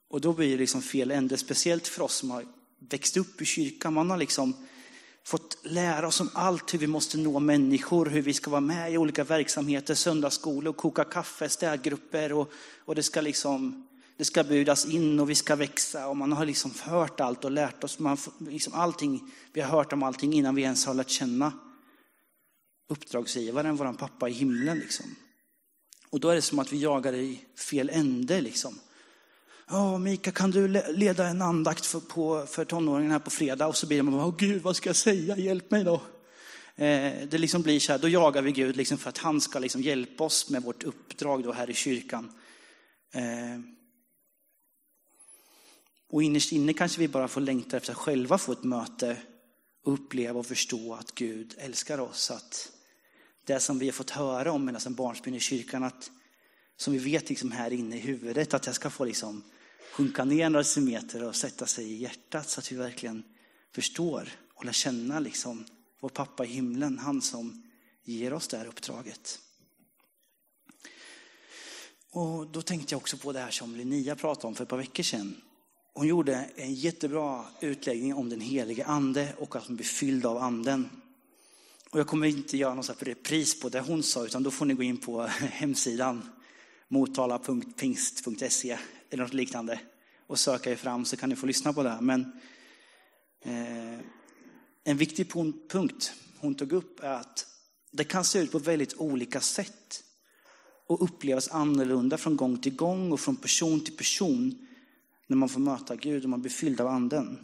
Och 0.09 0.21
då 0.21 0.33
blir 0.33 0.51
det 0.51 0.57
liksom 0.57 0.81
fel 0.81 1.11
ände, 1.11 1.37
speciellt 1.37 1.87
för 1.87 2.01
oss 2.03 2.15
som 2.15 2.31
har 2.31 2.45
växt 2.79 3.17
upp 3.17 3.41
i 3.41 3.45
kyrkan. 3.45 3.93
Man 3.93 4.09
har 4.09 4.17
liksom 4.17 4.53
fått 5.23 5.57
lära 5.63 6.07
oss 6.07 6.21
om 6.21 6.29
allt, 6.33 6.73
hur 6.73 6.79
vi 6.79 6.87
måste 6.87 7.17
nå 7.17 7.39
människor, 7.39 8.05
hur 8.05 8.21
vi 8.21 8.33
ska 8.33 8.51
vara 8.51 8.61
med 8.61 8.93
i 8.93 8.97
olika 8.97 9.23
verksamheter, 9.23 9.95
söndagsskolor, 9.95 10.73
koka 10.73 11.03
kaffe, 11.03 11.49
städgrupper 11.49 12.33
och, 12.33 12.51
och 12.85 12.95
det 12.95 13.03
ska 13.03 13.21
liksom 13.21 13.85
det 14.17 14.25
ska 14.25 14.43
budas 14.43 14.85
in 14.85 15.19
och 15.19 15.29
vi 15.29 15.35
ska 15.35 15.55
växa 15.55 16.07
och 16.07 16.17
man 16.17 16.31
har 16.31 16.45
liksom 16.45 16.71
hört 16.81 17.19
allt 17.19 17.45
och 17.45 17.51
lärt 17.51 17.83
oss 17.83 17.99
man, 17.99 18.17
liksom 18.39 18.73
allting, 18.73 19.31
vi 19.53 19.61
har 19.61 19.69
hört 19.69 19.93
om 19.93 20.03
allting 20.03 20.33
innan 20.33 20.55
vi 20.55 20.61
ens 20.61 20.85
har 20.85 20.93
lärt 20.93 21.09
känna 21.09 21.53
uppdragsgivaren, 22.89 23.75
vår 23.75 23.93
pappa 23.93 24.29
i 24.29 24.31
himlen. 24.31 24.79
Liksom. 24.79 25.05
Och 26.09 26.19
då 26.19 26.29
är 26.29 26.35
det 26.35 26.41
som 26.41 26.59
att 26.59 26.73
vi 26.73 26.77
jagar 26.81 27.13
i 27.13 27.39
fel 27.55 27.89
ände. 27.93 28.41
Liksom. 28.41 28.79
Ja, 29.71 29.97
Mika, 29.97 30.31
kan 30.31 30.51
du 30.51 30.67
leda 30.93 31.27
en 31.27 31.41
andakt 31.41 31.85
för, 31.85 31.99
på, 31.99 32.45
för 32.45 32.65
tonåringen 32.65 33.11
här 33.11 33.19
på 33.19 33.29
fredag? 33.29 33.67
Och 33.67 33.77
så 33.77 33.87
blir 33.87 34.01
man, 34.01 34.13
åh 34.13 34.35
Gud, 34.37 34.61
vad 34.61 34.75
ska 34.75 34.89
jag 34.89 34.95
säga? 34.95 35.37
Hjälp 35.37 35.71
mig 35.71 35.83
då. 35.83 35.93
Eh, 36.75 37.27
det 37.27 37.37
liksom 37.37 37.61
blir 37.61 37.79
så 37.79 37.91
här, 37.91 37.99
då 37.99 38.09
jagar 38.09 38.41
vi 38.41 38.51
Gud 38.51 38.77
liksom 38.77 38.97
för 38.97 39.09
att 39.09 39.17
han 39.17 39.41
ska 39.41 39.59
liksom 39.59 39.81
hjälpa 39.81 40.23
oss 40.23 40.49
med 40.49 40.63
vårt 40.63 40.83
uppdrag 40.83 41.43
då 41.43 41.51
här 41.51 41.69
i 41.69 41.73
kyrkan. 41.73 42.31
Eh, 43.13 43.59
och 46.09 46.23
innerst 46.23 46.51
inne 46.51 46.73
kanske 46.73 46.99
vi 46.99 47.07
bara 47.07 47.27
får 47.27 47.41
längta 47.41 47.77
efter 47.77 47.91
att 47.91 47.97
själva 47.97 48.37
få 48.37 48.51
ett 48.51 48.63
möte 48.63 49.17
och 49.83 49.93
uppleva 49.93 50.39
och 50.39 50.45
förstå 50.45 50.93
att 50.93 51.15
Gud 51.15 51.55
älskar 51.57 51.99
oss. 51.99 52.31
Att 52.31 52.71
det 53.45 53.59
som 53.59 53.79
vi 53.79 53.85
har 53.85 53.93
fått 53.93 54.09
höra 54.09 54.51
om 54.51 54.65
medan 54.65 54.95
barnsben 54.95 55.35
i 55.35 55.39
kyrkan, 55.39 55.83
att, 55.83 56.11
som 56.77 56.93
vi 56.93 56.99
vet 56.99 57.29
liksom 57.29 57.51
här 57.51 57.73
inne 57.73 57.95
i 57.95 57.99
huvudet, 57.99 58.53
att 58.53 58.63
det 58.63 58.73
ska 58.73 58.89
få 58.89 59.05
liksom 59.05 59.43
sjunka 59.91 60.25
ner 60.25 60.49
några 60.49 60.63
decimeter 60.63 61.23
och 61.23 61.35
sätta 61.35 61.65
sig 61.65 61.85
i 61.85 61.95
hjärtat 61.95 62.49
så 62.49 62.59
att 62.59 62.71
vi 62.71 62.75
verkligen 62.75 63.23
förstår 63.75 64.29
och 64.53 64.65
lär 64.65 64.71
känna 64.71 65.19
liksom 65.19 65.65
vår 65.99 66.09
pappa 66.09 66.45
i 66.45 66.47
himlen, 66.47 66.99
han 66.99 67.21
som 67.21 67.63
ger 68.03 68.33
oss 68.33 68.47
det 68.47 68.57
här 68.57 68.65
uppdraget. 68.65 69.39
Och 72.11 72.47
då 72.47 72.61
tänkte 72.61 72.93
jag 72.93 72.97
också 72.97 73.17
på 73.17 73.31
det 73.31 73.39
här 73.39 73.51
som 73.51 73.75
Linnea 73.75 74.15
pratade 74.15 74.47
om 74.47 74.55
för 74.55 74.63
ett 74.63 74.69
par 74.69 74.77
veckor 74.77 75.03
sedan. 75.03 75.41
Hon 75.93 76.07
gjorde 76.07 76.49
en 76.55 76.73
jättebra 76.73 77.45
utläggning 77.61 78.13
om 78.13 78.29
den 78.29 78.41
helige 78.41 78.85
ande 78.85 79.33
och 79.37 79.55
att 79.55 79.67
hon 79.67 79.75
blir 79.75 79.85
fylld 79.85 80.25
av 80.25 80.37
anden. 80.37 80.89
Och 81.89 81.99
jag 81.99 82.07
kommer 82.07 82.27
inte 82.27 82.57
göra 82.57 82.73
någon 82.73 82.83
repris 82.99 83.59
på 83.59 83.69
det 83.69 83.79
hon 83.79 84.03
sa, 84.03 84.25
utan 84.25 84.43
då 84.43 84.51
får 84.51 84.65
ni 84.65 84.73
gå 84.73 84.83
in 84.83 84.97
på 84.97 85.21
hemsidan 85.39 86.29
motala.pingst.se 86.87 88.77
eller 89.09 89.23
något 89.23 89.33
liknande 89.33 89.79
och 90.27 90.39
söka 90.39 90.71
er 90.71 90.75
fram 90.75 91.05
så 91.05 91.17
kan 91.17 91.29
ni 91.29 91.35
få 91.35 91.45
lyssna 91.45 91.73
på 91.73 91.83
det. 91.83 91.97
Men 92.01 92.21
eh, 93.41 93.99
en 94.83 94.97
viktig 94.97 95.31
punkt 95.69 96.13
hon 96.39 96.55
tog 96.55 96.73
upp 96.73 96.99
är 96.99 97.13
att 97.13 97.45
det 97.91 98.03
kan 98.03 98.23
se 98.23 98.39
ut 98.39 98.51
på 98.51 98.59
väldigt 98.59 98.93
olika 98.97 99.41
sätt 99.41 100.03
och 100.87 101.03
upplevas 101.03 101.49
annorlunda 101.49 102.17
från 102.17 102.37
gång 102.37 102.57
till 102.57 102.75
gång 102.75 103.11
och 103.11 103.19
från 103.19 103.35
person 103.35 103.83
till 103.83 103.97
person 103.97 104.67
när 105.27 105.37
man 105.37 105.49
får 105.49 105.59
möta 105.59 105.95
Gud 105.95 106.23
och 106.23 106.29
man 106.29 106.41
blir 106.41 106.51
fylld 106.51 106.81
av 106.81 106.87
anden. 106.87 107.39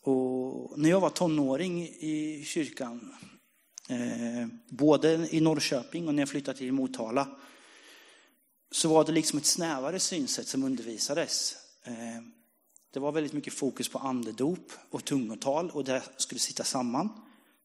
Och 0.00 0.78
när 0.78 0.90
jag 0.90 1.00
var 1.00 1.10
tonåring 1.10 1.82
i 1.82 2.44
kyrkan, 2.46 3.14
eh, 3.88 4.48
både 4.68 5.28
i 5.30 5.40
Norrköping 5.40 6.08
och 6.08 6.14
när 6.14 6.22
jag 6.22 6.28
flyttade 6.28 6.58
till 6.58 6.72
Motala, 6.72 7.28
så 8.70 8.88
var 8.88 9.04
det 9.04 9.12
liksom 9.12 9.38
ett 9.38 9.46
snävare 9.46 10.00
synsätt 10.00 10.48
som 10.48 10.64
undervisades. 10.64 11.56
Eh, 11.84 12.22
det 12.92 13.00
var 13.00 13.12
väldigt 13.12 13.32
mycket 13.32 13.54
fokus 13.54 13.88
på 13.88 13.98
andedop 13.98 14.72
och 14.90 15.04
tungotal 15.04 15.70
och 15.70 15.84
det 15.84 16.02
skulle 16.16 16.38
sitta 16.38 16.64
samman. 16.64 17.08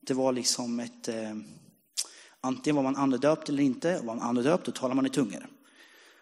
Det 0.02 0.14
var 0.14 0.34
liksom 0.34 0.80
ett, 0.80 1.08
eh, 1.08 1.36
antingen 2.42 2.76
var 2.76 2.84
man 2.84 2.96
andedöpt 2.96 3.50
eller 3.50 3.64
inte. 3.64 3.98
Var 3.98 4.16
man 4.16 4.20
andedöpt 4.20 4.66
då 4.66 4.72
talar 4.72 4.96
man 4.96 5.06
i 5.06 5.10
tungor. 5.10 5.48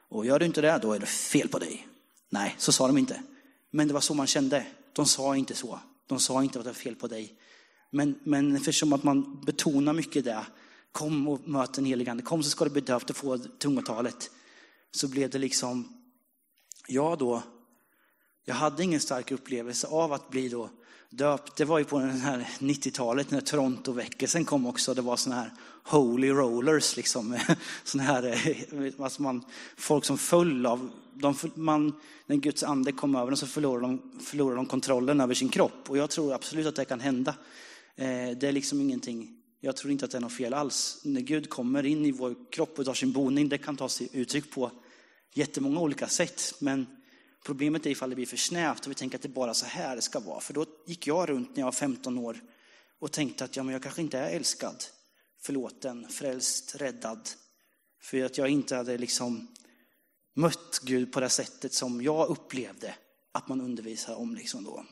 Och 0.09 0.25
gör 0.25 0.39
du 0.39 0.45
inte 0.45 0.61
det, 0.61 0.79
då 0.81 0.93
är 0.93 0.99
det 0.99 1.05
fel 1.05 1.47
på 1.47 1.59
dig. 1.59 1.87
Nej, 2.29 2.55
så 2.57 2.71
sa 2.71 2.87
de 2.87 2.97
inte. 2.97 3.21
Men 3.71 3.87
det 3.87 3.93
var 3.93 4.01
så 4.01 4.13
man 4.13 4.27
kände. 4.27 4.65
De 4.93 5.05
sa 5.05 5.35
inte 5.35 5.55
så. 5.55 5.79
De 6.07 6.19
sa 6.19 6.43
inte 6.43 6.59
att 6.59 6.65
det 6.65 6.69
var 6.69 6.75
fel 6.75 6.95
på 6.95 7.07
dig. 7.07 7.35
Men, 7.91 8.19
men 8.23 8.55
eftersom 8.55 8.93
att 8.93 9.03
man 9.03 9.41
betonar 9.45 9.93
mycket 9.93 10.25
det, 10.25 10.45
kom 10.91 11.27
och 11.27 11.47
möt 11.47 11.73
den 11.73 11.85
helige 11.85 12.11
Ande, 12.11 12.23
kom 12.23 12.43
så 12.43 12.49
ska 12.49 12.65
du 12.65 12.71
bli 12.71 12.81
döpt 12.81 13.09
och 13.09 13.15
få 13.15 13.37
tungotalet. 13.37 14.31
Så 14.91 15.07
blev 15.07 15.29
det 15.29 15.39
liksom, 15.39 15.93
jag 16.87 17.17
då, 17.17 17.43
jag 18.45 18.55
hade 18.55 18.83
ingen 18.83 18.99
stark 18.99 19.31
upplevelse 19.31 19.87
av 19.87 20.13
att 20.13 20.29
bli 20.29 20.49
då 20.49 20.69
döpt. 21.09 21.55
Det 21.55 21.65
var 21.65 21.79
ju 21.79 21.85
på 21.85 21.99
den 21.99 22.21
här 22.21 22.49
90-talet 22.59 23.31
när 23.31 23.41
Toronto-väckelsen 23.41 24.45
kom 24.45 24.65
också. 24.67 24.93
Det 24.93 25.01
var 25.01 25.15
sådana 25.15 25.41
här 25.41 25.53
holy 25.83 26.29
rollers, 26.29 26.97
liksom. 26.97 27.37
såna 27.83 28.03
här, 28.03 28.23
eh, 28.23 28.93
alltså 28.99 29.21
man, 29.21 29.45
folk 29.77 30.05
som 30.05 30.17
föll 30.17 30.65
av, 30.65 30.89
de, 31.13 31.35
man, 31.55 31.93
när 32.25 32.35
Guds 32.35 32.63
ande 32.63 32.91
kom 32.91 33.15
över 33.15 33.27
dem 33.27 33.37
så 33.37 33.47
förlorade 33.47 33.87
de, 33.87 34.21
förlorade 34.21 34.55
de 34.55 34.65
kontrollen 34.65 35.21
över 35.21 35.33
sin 35.33 35.49
kropp. 35.49 35.89
Och 35.89 35.97
jag 35.97 36.09
tror 36.09 36.33
absolut 36.33 36.67
att 36.67 36.75
det 36.75 36.85
kan 36.85 36.99
hända. 36.99 37.35
Eh, 37.95 38.37
det 38.37 38.43
är 38.43 38.51
liksom 38.51 38.81
ingenting, 38.81 39.38
jag 39.59 39.75
tror 39.75 39.91
inte 39.91 40.05
att 40.05 40.11
det 40.11 40.17
är 40.17 40.21
något 40.21 40.33
fel 40.33 40.53
alls. 40.53 41.01
När 41.03 41.21
Gud 41.21 41.49
kommer 41.49 41.85
in 41.85 42.05
i 42.05 42.11
vår 42.11 42.35
kropp 42.51 42.79
och 42.79 42.85
tar 42.85 42.93
sin 42.93 43.11
boning, 43.11 43.49
det 43.49 43.57
kan 43.57 43.77
ta 43.77 43.89
sig 43.89 44.09
uttryck 44.13 44.51
på 44.51 44.71
jättemånga 45.33 45.79
olika 45.79 46.07
sätt. 46.07 46.53
Men 46.59 46.85
Problemet 47.43 47.85
är 47.85 47.89
ifall 47.89 48.09
det 48.09 48.15
blir 48.15 48.25
för 48.25 48.37
snävt 48.37 48.85
och 48.85 48.91
vi 48.91 48.95
tänker 48.95 49.17
att 49.17 49.21
det 49.21 49.29
bara 49.29 49.53
så 49.53 49.65
här 49.65 49.95
det 49.95 50.01
ska 50.01 50.19
vara. 50.19 50.39
För 50.39 50.53
då 50.53 50.65
gick 50.85 51.07
jag 51.07 51.29
runt 51.29 51.49
när 51.49 51.61
jag 51.61 51.65
var 51.65 51.71
15 51.71 52.17
år 52.17 52.41
och 52.99 53.11
tänkte 53.11 53.43
att 53.43 53.55
ja, 53.55 53.63
men 53.63 53.73
jag 53.73 53.83
kanske 53.83 54.01
inte 54.01 54.19
är 54.19 54.35
älskad, 54.35 54.83
förlåten, 55.41 56.07
frälst, 56.09 56.75
räddad. 56.75 57.29
För 58.01 58.25
att 58.25 58.37
jag 58.37 58.49
inte 58.49 58.75
hade 58.75 58.97
liksom 58.97 59.47
mött 60.35 60.79
Gud 60.83 61.13
på 61.13 61.19
det 61.19 61.29
sättet 61.29 61.73
som 61.73 62.01
jag 62.01 62.29
upplevde 62.29 62.95
att 63.31 63.47
man 63.47 63.61
undervisar 63.61 64.15
om. 64.15 64.35
Liksom 64.35 64.63
då. 64.63 64.85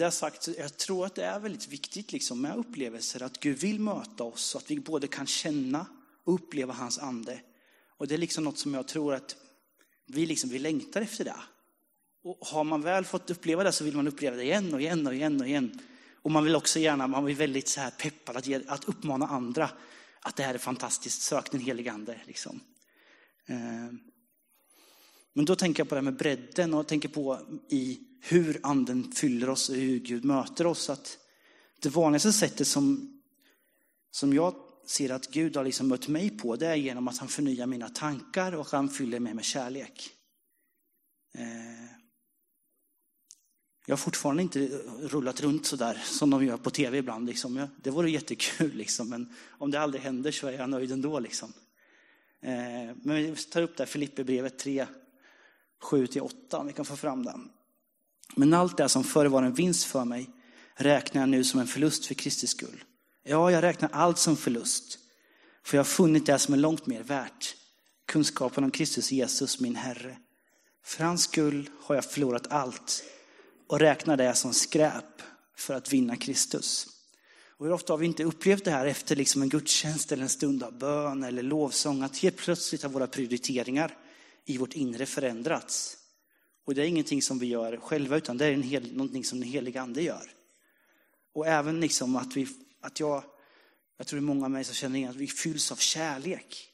Det 0.00 0.10
sagt, 0.10 0.48
jag 0.58 0.76
tror 0.76 1.06
att 1.06 1.14
det 1.14 1.24
är 1.24 1.40
väldigt 1.40 1.68
viktigt 1.68 2.12
liksom 2.12 2.40
med 2.40 2.56
upplevelser, 2.56 3.22
att 3.22 3.40
Gud 3.40 3.58
vill 3.58 3.80
möta 3.80 4.24
oss 4.24 4.42
så 4.42 4.58
att 4.58 4.70
vi 4.70 4.80
både 4.80 5.06
kan 5.06 5.26
känna 5.26 5.86
och 6.24 6.34
uppleva 6.34 6.72
hans 6.72 6.98
ande. 6.98 7.40
Och 7.96 8.08
det 8.08 8.14
är 8.14 8.18
liksom 8.18 8.44
något 8.44 8.58
som 8.58 8.74
jag 8.74 8.88
tror 8.88 9.14
att 9.14 9.36
vi, 10.06 10.26
liksom, 10.26 10.50
vi 10.50 10.58
längtar 10.58 11.00
efter 11.00 11.24
det. 11.24 11.36
Och 12.22 12.38
har 12.40 12.64
man 12.64 12.82
väl 12.82 13.04
fått 13.04 13.30
uppleva 13.30 13.64
det 13.64 13.72
så 13.72 13.84
vill 13.84 13.96
man 13.96 14.08
uppleva 14.08 14.36
det 14.36 14.42
igen 14.42 14.74
och 14.74 14.80
igen 14.80 15.06
och 15.06 15.14
igen 15.14 15.40
och 15.40 15.46
igen. 15.46 15.80
Och 16.22 16.30
man 16.30 16.44
vill 16.44 16.56
också 16.56 16.78
gärna, 16.78 17.06
man 17.06 17.24
blir 17.24 17.34
väldigt 17.34 17.68
så 17.68 17.80
här 17.80 17.90
peppad 17.90 18.36
att, 18.36 18.46
ge, 18.46 18.60
att 18.66 18.84
uppmana 18.84 19.26
andra 19.26 19.70
att 20.20 20.36
det 20.36 20.42
här 20.42 20.54
är 20.54 20.58
fantastiskt, 20.58 21.22
sök 21.22 21.50
den 21.50 21.60
helige 21.60 21.92
ande. 21.92 22.20
Liksom. 22.26 22.60
Eh, 23.46 23.94
men 25.32 25.44
då 25.44 25.56
tänker 25.56 25.80
jag 25.80 25.88
på 25.88 25.94
det 25.94 26.00
här 26.00 26.10
med 26.10 26.16
bredden 26.16 26.74
och 26.74 26.88
tänker 26.88 27.08
på 27.08 27.38
i 27.68 28.06
hur 28.20 28.60
anden 28.62 29.12
fyller 29.12 29.48
oss 29.48 29.68
och 29.68 29.76
hur 29.76 29.98
Gud 29.98 30.24
möter 30.24 30.66
oss. 30.66 30.90
Att 30.90 31.18
det 31.80 31.88
vanligaste 31.88 32.32
sättet 32.32 32.66
som, 32.66 33.20
som 34.10 34.32
jag 34.32 34.54
ser 34.86 35.10
att 35.10 35.30
Gud 35.30 35.56
har 35.56 35.64
liksom 35.64 35.88
mött 35.88 36.08
mig 36.08 36.30
på, 36.30 36.56
det 36.56 36.66
är 36.66 36.74
genom 36.74 37.08
att 37.08 37.18
han 37.18 37.28
förnyar 37.28 37.66
mina 37.66 37.88
tankar 37.88 38.52
och 38.52 38.66
han 38.66 38.88
fyller 38.88 39.20
mig 39.20 39.34
med 39.34 39.44
kärlek. 39.44 40.10
Eh, 41.34 41.90
jag 43.86 43.92
har 43.92 43.96
fortfarande 43.96 44.42
inte 44.42 44.66
rullat 45.00 45.40
runt 45.40 45.66
så 45.66 45.76
där 45.76 45.94
som 46.04 46.30
de 46.30 46.44
gör 46.44 46.56
på 46.56 46.70
tv 46.70 46.98
ibland. 46.98 47.26
Liksom. 47.26 47.66
Det 47.82 47.90
vore 47.90 48.10
jättekul, 48.10 48.72
liksom. 48.74 49.08
men 49.08 49.34
om 49.48 49.70
det 49.70 49.80
aldrig 49.80 50.02
händer 50.02 50.30
så 50.30 50.46
är 50.46 50.52
jag 50.52 50.70
nöjd 50.70 50.92
ändå. 50.92 51.18
Liksom. 51.18 51.52
Eh, 52.40 52.96
men 53.02 53.16
vi 53.16 53.36
tar 53.36 53.62
upp 53.62 53.76
det 53.76 53.82
här 53.82 53.88
Filipperbrevet 53.88 54.58
3, 54.58 54.86
7-8 55.80 56.54
om 56.54 56.66
vi 56.66 56.72
kan 56.72 56.84
få 56.84 56.96
fram 56.96 57.24
den. 57.24 57.50
Men 58.36 58.54
allt 58.54 58.76
det 58.76 58.88
som 58.88 59.04
förr 59.04 59.26
var 59.26 59.42
en 59.42 59.54
vinst 59.54 59.84
för 59.84 60.04
mig 60.04 60.30
räknar 60.74 61.22
jag 61.22 61.28
nu 61.28 61.44
som 61.44 61.60
en 61.60 61.66
förlust 61.66 62.06
för 62.06 62.14
Kristi 62.14 62.46
skull. 62.46 62.84
Ja, 63.22 63.50
jag 63.50 63.62
räknar 63.62 63.90
allt 63.92 64.18
som 64.18 64.36
förlust. 64.36 64.98
För 65.64 65.76
jag 65.76 65.84
har 65.84 65.88
funnit 65.88 66.26
det 66.26 66.38
som 66.38 66.54
är 66.54 66.58
långt 66.58 66.86
mer 66.86 67.02
värt. 67.02 67.56
Kunskapen 68.06 68.64
om 68.64 68.70
Kristus 68.70 69.12
Jesus, 69.12 69.60
min 69.60 69.76
Herre. 69.76 70.16
För 70.84 71.04
hans 71.04 71.22
skull 71.22 71.70
har 71.82 71.94
jag 71.94 72.04
förlorat 72.04 72.46
allt 72.52 73.02
och 73.68 73.80
räknar 73.80 74.16
det 74.16 74.34
som 74.34 74.54
skräp 74.54 75.22
för 75.56 75.74
att 75.74 75.92
vinna 75.92 76.16
Kristus. 76.16 76.86
Och 77.58 77.66
hur 77.66 77.72
ofta 77.72 77.92
har 77.92 77.98
vi 77.98 78.06
inte 78.06 78.24
upplevt 78.24 78.64
det 78.64 78.70
här 78.70 78.86
efter 78.86 79.16
liksom 79.16 79.42
en 79.42 79.48
gudstjänst 79.48 80.12
eller 80.12 80.22
en 80.22 80.28
stund 80.28 80.62
av 80.62 80.78
bön 80.78 81.24
eller 81.24 81.42
lovsång, 81.42 82.02
att 82.02 82.18
helt 82.18 82.36
plötsligt 82.36 82.82
har 82.82 82.90
våra 82.90 83.06
prioriteringar 83.06 83.96
i 84.46 84.58
vårt 84.58 84.72
inre 84.72 85.06
förändrats. 85.06 85.96
Och 86.64 86.74
det 86.74 86.82
är 86.82 86.86
ingenting 86.86 87.22
som 87.22 87.38
vi 87.38 87.46
gör 87.46 87.76
själva, 87.76 88.16
utan 88.16 88.38
det 88.38 88.46
är 88.46 88.52
en 88.52 88.62
hel, 88.62 88.92
någonting 88.92 89.24
som 89.24 89.40
den 89.40 89.48
helige 89.48 89.80
ande 89.80 90.02
gör. 90.02 90.30
Och 91.34 91.46
även 91.46 91.80
liksom 91.80 92.16
att, 92.16 92.36
vi, 92.36 92.46
att 92.80 93.00
jag, 93.00 93.24
jag 93.96 94.06
tror 94.06 94.20
det 94.20 94.24
är 94.24 94.26
många 94.26 94.44
av 94.44 94.50
mig 94.50 94.64
som 94.64 94.74
känner 94.74 94.98
igen 94.98 95.10
att 95.10 95.16
vi 95.16 95.26
fylls 95.26 95.72
av 95.72 95.76
kärlek. 95.76 96.70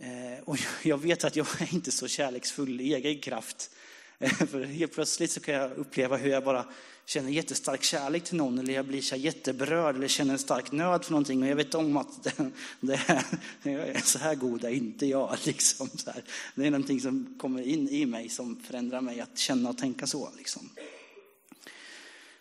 Eh, 0.00 0.44
och 0.44 0.58
jag 0.82 0.98
vet 0.98 1.24
att 1.24 1.36
jag 1.36 1.46
är 1.60 1.74
inte 1.74 1.90
så 1.90 2.08
kärleksfull 2.08 2.80
i 2.80 2.94
egen 2.94 3.20
kraft. 3.20 3.70
Eh, 4.18 4.30
för 4.30 4.64
helt 4.64 4.92
plötsligt 4.92 5.30
så 5.30 5.40
kan 5.40 5.54
jag 5.54 5.72
uppleva 5.72 6.16
hur 6.16 6.30
jag 6.30 6.44
bara 6.44 6.64
känner 7.06 7.30
jättestark 7.30 7.82
kärlek 7.82 8.24
till 8.24 8.36
någon 8.36 8.58
eller 8.58 8.74
jag 8.74 8.86
blir 8.86 9.00
så 9.00 9.16
jätteberörd 9.16 9.96
eller 9.96 10.08
känner 10.08 10.32
en 10.32 10.38
stark 10.38 10.72
nöd 10.72 11.04
för 11.04 11.12
någonting 11.12 11.42
och 11.42 11.48
jag 11.48 11.56
vet 11.56 11.74
om 11.74 11.96
att 11.96 12.22
det, 12.80 13.24
det 13.62 13.72
är, 13.72 14.00
så 14.04 14.18
här 14.18 14.34
god 14.34 14.64
är 14.64 14.70
inte 14.70 15.06
jag. 15.06 15.36
Liksom, 15.44 15.88
så 15.88 16.10
här. 16.10 16.24
Det 16.54 16.66
är 16.66 16.70
någonting 16.70 17.00
som 17.00 17.34
kommer 17.38 17.62
in 17.62 17.88
i 17.88 18.06
mig 18.06 18.28
som 18.28 18.56
förändrar 18.56 19.00
mig 19.00 19.20
att 19.20 19.38
känna 19.38 19.70
och 19.70 19.78
tänka 19.78 20.06
så. 20.06 20.30
Liksom. 20.36 20.70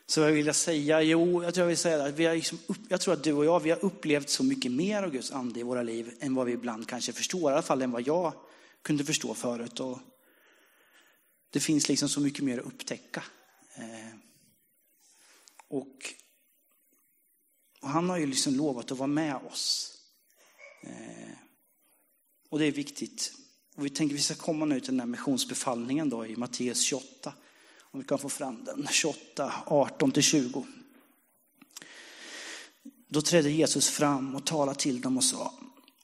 Så 0.09 0.21
vad 0.21 0.31
vill 0.31 0.45
jag 0.45 0.55
säga? 0.55 1.01
Jo, 1.01 1.43
jag 1.43 1.53
tror 1.53 1.63
jag 1.63 1.67
vill 1.67 1.77
säga 1.77 2.03
att 2.03 2.15
vi 2.15 2.25
har 2.25 2.35
liksom 2.35 2.59
upp, 2.67 2.77
jag 2.89 3.01
tror 3.01 3.13
att 3.13 3.23
du 3.23 3.33
och 3.33 3.45
jag, 3.45 3.59
vi 3.59 3.69
har 3.69 3.85
upplevt 3.85 4.29
så 4.29 4.43
mycket 4.43 4.71
mer 4.71 5.03
av 5.03 5.11
Guds 5.11 5.31
ande 5.31 5.59
i 5.59 5.63
våra 5.63 5.83
liv 5.83 6.11
än 6.19 6.35
vad 6.35 6.45
vi 6.45 6.51
ibland 6.51 6.87
kanske 6.87 7.13
förstår, 7.13 7.51
i 7.51 7.53
alla 7.53 7.61
fall 7.61 7.81
än 7.81 7.91
vad 7.91 8.07
jag 8.07 8.33
kunde 8.81 9.03
förstå 9.03 9.33
förut. 9.33 9.79
Och 9.79 9.99
det 11.49 11.59
finns 11.59 11.89
liksom 11.89 12.09
så 12.09 12.21
mycket 12.21 12.43
mer 12.43 12.59
att 12.59 12.65
upptäcka. 12.65 13.23
Eh, 13.75 14.15
och, 15.67 16.13
och, 17.81 17.89
han 17.89 18.09
har 18.09 18.17
ju 18.17 18.25
liksom 18.25 18.55
lovat 18.55 18.91
att 18.91 18.97
vara 18.97 19.07
med 19.07 19.35
oss. 19.35 19.93
Eh, 20.83 21.37
och 22.49 22.59
det 22.59 22.65
är 22.65 22.71
viktigt. 22.71 23.33
Och 23.75 23.85
vi 23.85 23.89
tänker 23.89 24.15
att 24.15 24.19
vi 24.19 24.23
ska 24.23 24.35
komma 24.35 24.65
nu 24.65 24.79
till 24.79 24.91
den 24.91 24.99
här 24.99 25.07
missionsbefallningen 25.07 26.09
då 26.09 26.25
i 26.25 26.35
Matteus 26.35 26.81
28. 26.81 27.33
Om 27.79 27.99
vi 27.99 28.05
kan 28.05 28.19
få 28.19 28.29
fram 28.29 28.63
den, 28.63 28.87
28, 28.91 29.53
18-20. 29.65 30.65
Då 33.07 33.21
trädde 33.21 33.49
Jesus 33.49 33.89
fram 33.89 34.35
och 34.35 34.45
talade 34.45 34.79
till 34.79 35.01
dem 35.01 35.17
och 35.17 35.23
sa, 35.23 35.53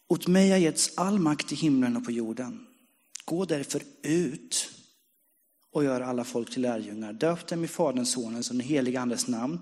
åt 0.08 0.28
mig 0.28 0.50
har 0.50 0.58
getts 0.58 0.98
all 0.98 1.20
makt 1.20 1.52
i 1.52 1.56
himlen 1.56 1.98
och 1.98 2.06
på 2.06 2.12
jorden. 2.12 2.68
Gå 3.26 3.46
därför 3.46 3.84
ut 4.02 4.70
och 5.74 5.84
gör 5.84 6.02
alla 6.02 6.24
folk 6.24 6.52
till 6.52 6.62
lärjungar. 6.62 7.14
Döp 7.14 7.48
dem 7.48 7.64
i 7.64 7.68
Faderns, 7.68 8.12
Sonens 8.12 8.50
och 8.50 8.56
den 8.56 8.68
helige 8.68 9.02
Andes 9.02 9.28
namn 9.28 9.60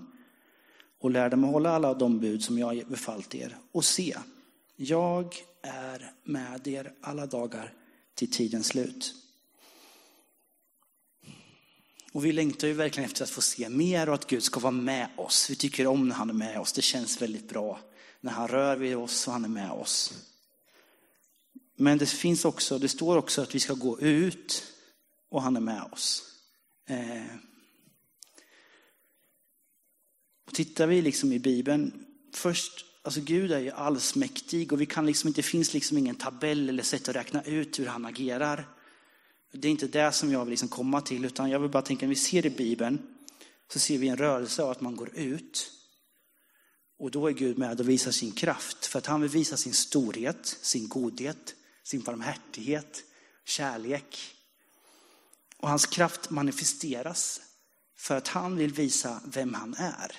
och 1.00 1.10
lär 1.10 1.30
dem 1.30 1.44
att 1.44 1.52
hålla 1.52 1.70
alla 1.70 1.94
de 1.94 2.20
bud 2.20 2.44
som 2.44 2.58
jag 2.58 2.86
befallt 2.88 3.34
er. 3.34 3.56
Och 3.72 3.84
se, 3.84 4.16
jag 4.76 5.34
är 5.62 6.12
med 6.24 6.66
er 6.68 6.92
alla 7.00 7.26
dagar 7.26 7.72
till 8.14 8.30
tidens 8.30 8.66
slut. 8.66 9.14
Och 12.12 12.24
vi 12.24 12.32
längtar 12.32 12.68
ju 12.68 12.74
verkligen 12.74 13.10
efter 13.10 13.22
att 13.22 13.30
få 13.30 13.40
se 13.40 13.68
mer 13.68 14.08
och 14.08 14.14
att 14.14 14.26
Gud 14.26 14.42
ska 14.42 14.60
vara 14.60 14.70
med 14.70 15.08
oss. 15.16 15.50
Vi 15.50 15.56
tycker 15.56 15.86
om 15.86 16.08
när 16.08 16.14
han 16.14 16.30
är 16.30 16.34
med 16.34 16.60
oss. 16.60 16.72
Det 16.72 16.82
känns 16.82 17.22
väldigt 17.22 17.48
bra 17.48 17.80
när 18.20 18.32
han 18.32 18.48
rör 18.48 18.76
vid 18.76 18.96
oss 18.96 19.26
och 19.26 19.32
han 19.32 19.44
är 19.44 19.48
med 19.48 19.70
oss. 19.70 20.14
Men 21.76 21.98
det 21.98 22.06
finns 22.06 22.44
också, 22.44 22.78
det 22.78 22.88
står 22.88 23.16
också 23.16 23.42
att 23.42 23.54
vi 23.54 23.60
ska 23.60 23.74
gå 23.74 24.00
ut 24.00 24.72
och 25.32 25.42
han 25.42 25.56
är 25.56 25.60
med 25.60 25.82
oss. 25.92 26.22
Eh. 26.88 27.34
Och 30.46 30.54
tittar 30.54 30.86
vi 30.86 31.02
liksom 31.02 31.32
i 31.32 31.38
Bibeln, 31.38 32.06
först, 32.34 32.84
alltså 33.02 33.20
Gud 33.20 33.52
är 33.52 33.58
ju 33.58 33.70
allsmäktig 33.70 34.72
och 34.72 34.80
vi 34.80 34.86
kan 34.86 35.06
liksom, 35.06 35.32
det 35.32 35.42
finns 35.42 35.74
liksom 35.74 35.98
ingen 35.98 36.14
tabell 36.14 36.68
eller 36.68 36.82
sätt 36.82 37.08
att 37.08 37.16
räkna 37.16 37.42
ut 37.42 37.78
hur 37.78 37.86
han 37.86 38.04
agerar. 38.04 38.68
Det 39.52 39.68
är 39.68 39.72
inte 39.72 39.86
det 39.86 40.12
som 40.12 40.32
jag 40.32 40.44
vill 40.44 40.50
liksom 40.50 40.68
komma 40.68 41.00
till, 41.00 41.24
utan 41.24 41.50
jag 41.50 41.60
vill 41.60 41.70
bara 41.70 41.82
tänka, 41.82 42.06
när 42.06 42.10
vi 42.10 42.16
ser 42.16 42.46
i 42.46 42.50
Bibeln, 42.50 42.98
så 43.72 43.78
ser 43.78 43.98
vi 43.98 44.08
en 44.08 44.16
rörelse 44.16 44.62
av 44.62 44.70
att 44.70 44.80
man 44.80 44.96
går 44.96 45.10
ut. 45.14 45.70
Och 46.98 47.10
då 47.10 47.28
är 47.28 47.32
Gud 47.32 47.58
med 47.58 47.80
och 47.80 47.88
visar 47.88 48.10
sin 48.10 48.32
kraft, 48.32 48.86
för 48.86 48.98
att 48.98 49.06
han 49.06 49.20
vill 49.20 49.30
visa 49.30 49.56
sin 49.56 49.74
storhet, 49.74 50.58
sin 50.62 50.88
godhet, 50.88 51.54
sin 51.84 52.02
barmhärtighet, 52.02 53.04
kärlek. 53.44 54.36
Och 55.62 55.68
hans 55.68 55.86
kraft 55.86 56.30
manifesteras 56.30 57.40
för 57.96 58.16
att 58.16 58.28
han 58.28 58.56
vill 58.56 58.72
visa 58.72 59.20
vem 59.24 59.54
han 59.54 59.74
är. 59.74 60.12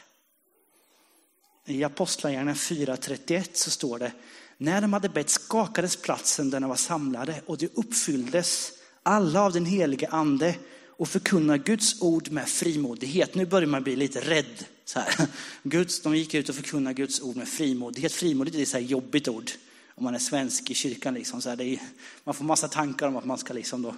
I 1.65 1.83
Apostlagärningarna 1.83 2.53
4.31 2.53 3.49
så 3.53 3.71
står 3.71 3.99
det, 3.99 4.11
när 4.57 4.81
de 4.81 4.93
hade 4.93 5.09
bett 5.09 5.29
skakades 5.29 5.95
platsen 5.95 6.49
där 6.49 6.59
de 6.59 6.69
var 6.69 6.75
samlade 6.75 7.41
och 7.45 7.57
det 7.57 7.77
uppfylldes 7.77 8.71
alla 9.03 9.41
av 9.41 9.53
den 9.53 9.65
helige 9.65 10.07
ande 10.07 10.55
och 10.97 11.09
förkunnar 11.09 11.57
Guds 11.57 12.01
ord 12.01 12.31
med 12.31 12.49
frimodighet. 12.49 13.35
Nu 13.35 13.45
börjar 13.45 13.67
man 13.67 13.83
bli 13.83 13.95
lite 13.95 14.19
rädd. 14.21 14.65
Så 14.85 14.99
här. 14.99 15.27
Guds, 15.63 16.01
de 16.01 16.15
gick 16.15 16.33
ut 16.33 16.49
och 16.49 16.55
förkunnade 16.55 16.93
Guds 16.93 17.21
ord 17.21 17.35
med 17.35 17.47
frimodighet. 17.47 18.11
Frimodighet 18.11 18.59
är 18.59 18.63
ett 18.63 18.69
så 18.69 18.77
här 18.77 18.85
jobbigt 18.85 19.27
ord 19.27 19.51
om 19.95 20.03
man 20.03 20.15
är 20.15 20.19
svensk 20.19 20.71
i 20.71 20.73
kyrkan. 20.73 21.13
Liksom. 21.13 21.41
Så 21.41 21.49
här, 21.49 21.61
är, 21.61 21.79
man 22.23 22.35
får 22.35 22.45
massa 22.45 22.67
tankar 22.67 23.07
om 23.07 23.15
att 23.15 23.25
man 23.25 23.37
ska 23.37 23.53
liksom 23.53 23.81
då 23.81 23.95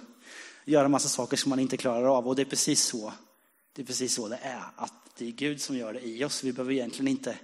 göra 0.66 0.88
massa 0.88 1.08
saker 1.08 1.36
som 1.36 1.50
man 1.50 1.58
inte 1.58 1.76
klarar 1.76 2.16
av. 2.18 2.28
Och 2.28 2.36
det 2.36 2.42
är 2.42 2.46
precis 2.46 2.82
så 2.82 3.12
det 3.76 3.82
är 3.82 3.86
precis 3.86 4.14
så 4.14 4.28
det 4.28 4.38
är. 4.42 4.62
Att 4.76 4.92
det 5.18 5.26
är 5.26 5.32
Gud 5.32 5.60
som 5.60 5.76
gör 5.76 5.92
det 5.92 6.00
i 6.00 6.24
oss. 6.24 6.44
Vi 6.44 6.52
behöver 6.52 6.72
egentligen 6.72 7.08
inte 7.08 7.38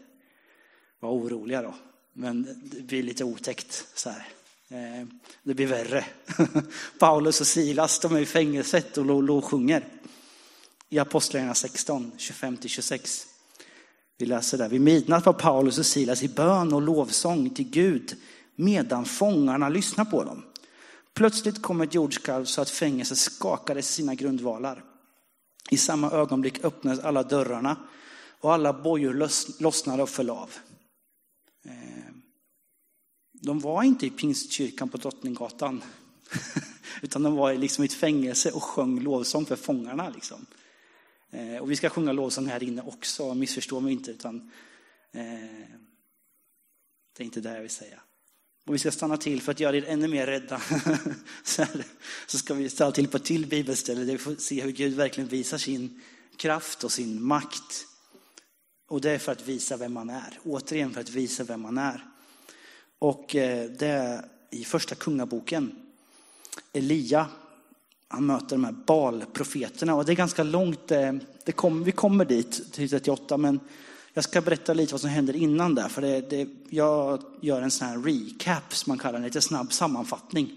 vara 1.01 1.13
oroliga 1.13 1.63
då. 1.63 1.75
Men 2.13 2.61
det 2.63 2.83
blir 2.83 3.03
lite 3.03 3.25
otäckt 3.25 3.87
så 3.95 4.11
här. 4.11 4.29
Eh, 4.69 5.07
det 5.43 5.55
blir 5.55 5.67
värre. 5.67 6.05
Paulus 6.99 7.41
och 7.41 7.47
Silas, 7.47 8.01
de 8.01 8.17
är 8.17 8.21
i 8.21 8.27
fängelset 8.27 8.99
och 8.99 9.23
lovsjunger. 9.23 9.85
I 10.89 10.99
Apostlagärningarna 10.99 11.55
16, 11.55 12.13
25-26. 12.19 13.27
Vi 14.19 14.27
läser 14.27 14.59
där. 14.59 14.69
Vid 14.69 14.81
midnatt 14.81 15.27
var 15.27 15.33
Paulus 15.33 15.79
och 15.79 15.87
Silas 15.87 16.23
i 16.23 16.29
bön 16.29 16.73
och 16.73 16.83
lovsång 16.83 17.51
till 17.51 17.71
Gud 17.71 18.17
medan 18.57 19.05
fångarna 19.05 19.69
lyssnar 19.69 20.05
på 20.05 20.25
dem. 20.25 20.43
Plötsligt 21.15 21.63
kom 21.63 21.81
ett 21.81 21.95
jordskalv 21.95 22.45
så 22.45 22.61
att 22.61 22.71
fängelset 22.71 23.19
skakade 23.19 23.83
sina 23.83 24.15
grundvalar. 24.15 24.85
I 25.71 25.77
samma 25.77 26.11
ögonblick 26.11 26.65
öppnades 26.65 27.01
alla 27.01 27.23
dörrarna 27.23 27.77
och 28.41 28.53
alla 28.53 28.73
bojor 28.73 29.29
lossnade 29.63 30.03
och 30.03 30.09
föll 30.09 30.31
av. 30.31 30.51
Eh, 31.65 32.15
de 33.33 33.61
var 33.61 33.83
inte 33.83 34.07
i 34.07 34.11
pingstkyrkan 34.11 34.89
på 34.89 34.97
Drottninggatan. 34.97 35.83
Utan 37.03 37.23
de 37.23 37.35
var 37.35 37.55
liksom 37.55 37.85
i 37.85 37.87
ett 37.87 37.93
fängelse 37.93 38.51
och 38.51 38.63
sjöng 38.63 39.01
lovsång 39.01 39.47
för 39.47 39.57
fångarna. 39.57 40.09
Liksom. 40.09 40.47
Eh, 41.31 41.57
och 41.57 41.71
vi 41.71 41.77
ska 41.77 41.89
sjunga 41.89 42.13
lovsång 42.13 42.47
här 42.47 42.63
inne 42.63 42.83
också, 42.83 43.35
missförstå 43.35 43.81
mig 43.81 43.93
inte. 43.93 44.11
Utan, 44.11 44.51
eh, 45.13 45.69
det 47.17 47.23
är 47.23 47.25
inte 47.25 47.41
det 47.41 47.55
jag 47.55 47.61
vill 47.61 47.71
säga. 47.71 48.01
Och 48.65 48.75
vi 48.75 48.79
ska 48.79 48.91
stanna 48.91 49.17
till 49.17 49.43
för 49.43 49.53
att 49.53 49.61
göra 49.61 49.77
er 49.77 49.85
ännu 49.89 50.09
mer 50.09 50.27
rädda. 50.27 50.61
så 52.27 52.39
ska 52.39 52.55
vi 52.55 52.71
stanna 52.71 52.93
till 52.93 53.09
på 53.09 53.17
ett 53.17 53.25
till 53.25 53.47
bibelställe 53.47 54.05
där 54.05 54.13
vi 54.13 54.19
får 54.19 54.35
se 54.35 54.63
hur 54.63 54.71
Gud 54.71 54.95
verkligen 54.95 55.29
visar 55.29 55.59
sin 55.59 56.01
kraft 56.37 56.85
och 56.85 56.93
sin 56.93 57.23
makt. 57.23 57.87
Och 58.89 59.01
det 59.01 59.11
är 59.11 59.19
för 59.19 59.33
att 59.33 59.49
visa 59.49 59.77
vem 59.77 59.93
man 59.93 60.11
är. 60.11 60.39
Återigen 60.45 60.93
för 60.93 61.01
att 61.01 61.11
visa 61.11 61.45
vem 61.45 61.61
man 61.61 61.79
är. 61.79 62.07
Och 62.99 63.37
eh, 63.37 63.71
det 63.71 63.87
är 63.87 64.25
i 64.51 64.65
första 64.65 64.95
kungaboken. 64.95 65.75
Elia, 66.73 67.27
han 68.09 68.27
möter 68.27 68.49
de 68.49 68.65
här 68.65 68.73
Balprofeterna. 68.73 69.95
Och 69.95 70.05
det 70.05 70.13
är 70.13 70.17
ganska 70.17 70.43
långt, 70.43 70.91
eh, 70.91 71.13
det 71.45 71.53
kom, 71.53 71.85
vi 71.85 71.93
kommer 71.93 72.25
dit 72.25 72.73
till 72.73 72.91
38, 72.91 73.37
men 73.37 73.61
jag 74.15 74.25
ska 74.25 74.41
berätta 74.41 74.75
lite 74.75 74.93
vad 74.93 75.01
som 75.01 75.11
händer 75.11 75.37
innan 75.37 75.75
där. 75.75 75.89
För 75.89 76.03
det, 76.03 76.31
det, 76.31 76.49
jag 76.69 77.23
gör 77.41 77.63
en 77.63 77.71
sån 77.71 77.89
här 77.89 77.99
recap, 77.99 78.75
som 78.75 78.91
man 78.91 78.99
kallar 78.99 79.19
det, 79.19 79.25
lite 79.25 79.41
snabb 79.41 79.73
sammanfattning. 79.73 80.53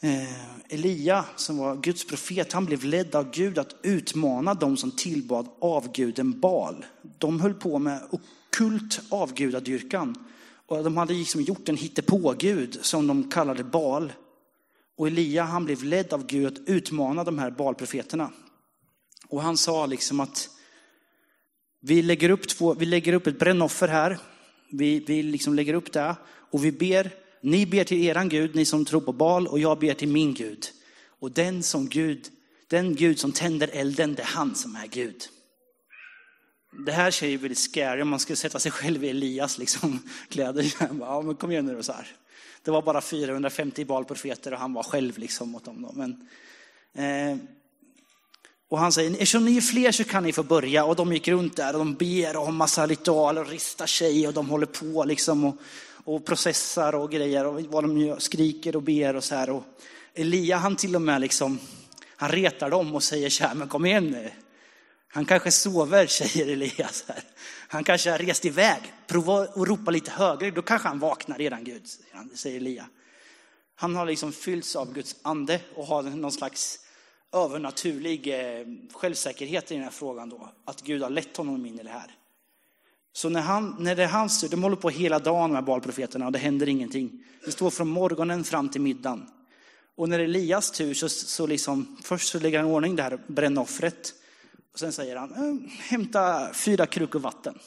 Eh, 0.00 0.72
Elia, 0.74 1.24
som 1.36 1.58
var 1.58 1.76
Guds 1.76 2.06
profet, 2.06 2.52
han 2.52 2.64
blev 2.64 2.84
ledd 2.84 3.14
av 3.14 3.30
Gud 3.30 3.58
att 3.58 3.74
utmana 3.82 4.54
de 4.54 4.76
som 4.76 4.90
tillbad 4.90 5.48
avguden 5.58 6.40
Bal. 6.40 6.84
De 7.18 7.40
höll 7.40 7.54
på 7.54 7.78
med 7.78 8.00
okult 8.10 9.00
avgudadyrkan. 9.08 10.24
Och 10.66 10.84
de 10.84 10.96
hade 10.96 11.14
liksom 11.14 11.40
gjort 11.40 11.68
en 11.68 11.76
hittepågud 11.76 12.78
som 12.82 13.06
de 13.06 13.30
kallade 13.30 13.64
Bal. 13.64 14.12
Och 14.96 15.06
Elia 15.06 15.44
han 15.44 15.64
blev 15.64 15.84
ledd 15.84 16.12
av 16.12 16.26
Gud 16.26 16.46
att 16.46 16.68
utmana 16.68 17.24
de 17.24 17.38
här 17.38 17.50
Balprofeterna. 17.50 18.30
Och 19.28 19.42
han 19.42 19.56
sa 19.56 19.86
liksom 19.86 20.20
att 20.20 20.48
vi 21.82 22.02
lägger 22.02 22.30
upp, 22.30 22.48
två, 22.48 22.74
vi 22.74 22.86
lägger 22.86 23.12
upp 23.12 23.26
ett 23.26 23.38
brännoffer 23.38 23.88
här. 23.88 24.18
Vi, 24.70 25.04
vi 25.06 25.22
liksom 25.22 25.54
lägger 25.54 25.74
upp 25.74 25.92
det 25.92 26.16
och 26.26 26.64
vi 26.64 26.72
ber. 26.72 27.10
Ni 27.40 27.66
ber 27.66 27.84
till 27.84 28.04
eran 28.04 28.28
Gud, 28.28 28.54
ni 28.54 28.64
som 28.64 28.84
tror 28.84 29.00
på 29.00 29.12
Bal, 29.12 29.46
och 29.46 29.58
jag 29.58 29.78
ber 29.78 29.94
till 29.94 30.08
min 30.08 30.34
Gud. 30.34 30.66
Och 31.20 31.32
den 31.32 31.62
som 31.62 31.88
Gud, 31.88 32.28
den 32.68 32.94
Gud 32.94 33.18
som 33.18 33.32
tänder 33.32 33.70
elden, 33.72 34.14
det 34.14 34.22
är 34.22 34.26
han 34.26 34.54
som 34.54 34.76
är 34.76 34.86
Gud. 34.86 35.22
Det 36.86 36.92
här 36.92 37.10
ser 37.10 37.26
ju 37.26 37.36
väldigt 37.36 37.58
scary 37.58 38.02
om 38.02 38.08
man 38.08 38.20
skulle 38.20 38.36
sätta 38.36 38.58
sig 38.58 38.72
själv 38.72 39.04
i 39.04 39.10
Elias 39.10 39.58
liksom, 39.58 39.98
kläder. 40.28 40.74
Ja, 41.00 41.22
men 41.22 41.36
kom 41.36 41.50
igen 41.50 41.66
nu 41.66 41.74
då 41.74 41.82
så 41.82 41.92
här. 41.92 42.06
Det 42.62 42.70
var 42.70 42.82
bara 42.82 43.00
450 43.00 43.84
balprofeter 43.84 44.52
och 44.52 44.58
han 44.58 44.72
var 44.72 44.82
själv 44.82 45.18
liksom 45.18 45.48
mot 45.50 45.64
dem. 45.64 45.82
Då. 45.82 45.92
Men, 45.92 46.28
eh, 46.94 47.38
och 48.70 48.78
han 48.78 48.92
säger, 48.92 49.10
eftersom 49.10 49.44
ni 49.44 49.56
är 49.56 49.60
fler 49.60 49.92
så 49.92 50.04
kan 50.04 50.22
ni 50.22 50.32
få 50.32 50.42
börja. 50.42 50.84
Och 50.84 50.96
de 50.96 51.12
gick 51.12 51.28
runt 51.28 51.56
där 51.56 51.72
och 51.72 51.78
de 51.78 51.94
ber 51.94 52.36
och 52.36 52.44
har 52.44 52.52
massa 52.52 52.86
ritualer 52.86 53.40
och 53.40 53.48
ristar 53.48 53.86
sig 53.86 54.28
och 54.28 54.34
de 54.34 54.48
håller 54.48 54.66
på 54.66 55.04
liksom 55.04 55.44
och, 55.44 55.56
och 56.04 56.26
processar 56.26 56.94
och 56.94 57.10
grejer 57.10 57.46
och 57.46 57.60
vad 57.60 57.84
de 57.84 57.98
gör, 57.98 58.18
skriker 58.18 58.76
och 58.76 58.82
ber 58.82 59.16
och 59.16 59.24
så 59.24 59.34
här. 59.34 59.50
Och 59.50 59.64
Elia 60.14 60.56
han 60.56 60.76
till 60.76 60.96
och 60.96 61.02
med 61.02 61.20
liksom, 61.20 61.58
han 62.16 62.28
retar 62.28 62.70
dem 62.70 62.94
och 62.94 63.02
säger 63.02 63.30
så 63.30 63.44
här, 63.44 63.54
men 63.54 63.68
kom 63.68 63.86
igen 63.86 64.06
nu. 64.06 64.30
Han 65.08 65.24
kanske 65.24 65.50
sover, 65.50 66.06
säger 66.06 66.52
Elias. 66.52 67.04
Här. 67.08 67.22
Han 67.68 67.84
kanske 67.84 68.10
har 68.10 68.18
rest 68.18 68.44
iväg. 68.44 68.80
Prova 69.06 69.42
att 69.42 69.56
ropa 69.56 69.90
lite 69.90 70.10
högre, 70.10 70.50
då 70.50 70.62
kanske 70.62 70.88
han 70.88 70.98
vaknar 70.98 71.38
redan 71.38 71.64
Gud, 71.64 71.82
säger 72.34 72.56
Elia. 72.56 72.86
Han 73.74 73.96
har 73.96 74.06
liksom 74.06 74.32
fyllts 74.32 74.76
av 74.76 74.92
Guds 74.92 75.16
ande 75.22 75.60
och 75.74 75.86
har 75.86 76.02
någon 76.02 76.32
slags 76.32 76.78
övernaturlig 77.32 78.26
eh, 78.28 78.66
självsäkerhet 78.92 79.70
i 79.70 79.74
den 79.74 79.84
här 79.84 79.90
frågan 79.90 80.28
då. 80.28 80.48
Att 80.64 80.82
Gud 80.82 81.02
har 81.02 81.10
lett 81.10 81.36
honom 81.36 81.66
in 81.66 81.80
i 81.80 81.82
det 81.82 81.90
här. 81.90 82.14
Så 83.12 83.28
när, 83.28 83.40
han, 83.40 83.76
när 83.78 83.96
det 83.96 84.02
är 84.02 84.08
hans 84.08 84.40
tur, 84.40 84.48
de 84.48 84.62
håller 84.62 84.76
på 84.76 84.90
hela 84.90 85.18
dagen 85.18 85.52
med 85.52 85.64
balprofeterna 85.64 86.26
och 86.26 86.32
det 86.32 86.38
händer 86.38 86.68
ingenting. 86.68 87.24
Det 87.44 87.50
står 87.50 87.70
från 87.70 87.88
morgonen 87.88 88.44
fram 88.44 88.68
till 88.68 88.80
middagen. 88.80 89.26
Och 89.96 90.08
när 90.08 90.18
det 90.18 90.24
är 90.24 90.28
Elias 90.28 90.70
tur 90.70 90.94
så, 90.94 91.08
så 91.08 91.46
liksom, 91.46 91.96
först 92.02 92.28
så 92.28 92.38
lägger 92.38 92.58
han 92.58 92.68
i 92.68 92.72
ordning 92.72 92.96
det 92.96 93.02
här 93.02 93.18
brännoffret. 93.26 94.14
Och 94.72 94.78
sen 94.78 94.92
säger 94.92 95.16
han, 95.16 95.32
eh, 95.32 95.70
hämta 95.78 96.54
fyra 96.54 96.86
krukor 96.86 97.20
vatten. 97.20 97.58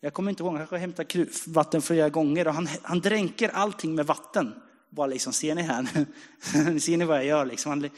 Jag 0.00 0.14
kommer 0.14 0.30
inte 0.30 0.42
ihåg, 0.42 0.52
han 0.52 0.58
kanske 0.58 0.76
hämtar 0.76 1.50
vatten 1.50 1.82
flera 1.82 2.08
gånger 2.08 2.48
och 2.48 2.54
han, 2.54 2.68
han 2.82 3.00
dränker 3.00 3.48
allting 3.48 3.94
med 3.94 4.06
vatten. 4.06 4.54
Bara 4.90 5.06
liksom, 5.06 5.32
ser 5.32 5.54
ni 5.54 5.62
här? 5.62 5.84
ser 6.78 6.96
ni 6.96 7.04
vad 7.04 7.16
jag 7.16 7.26
gör 7.26 7.46
liksom? 7.46 7.70
Han, 7.70 7.90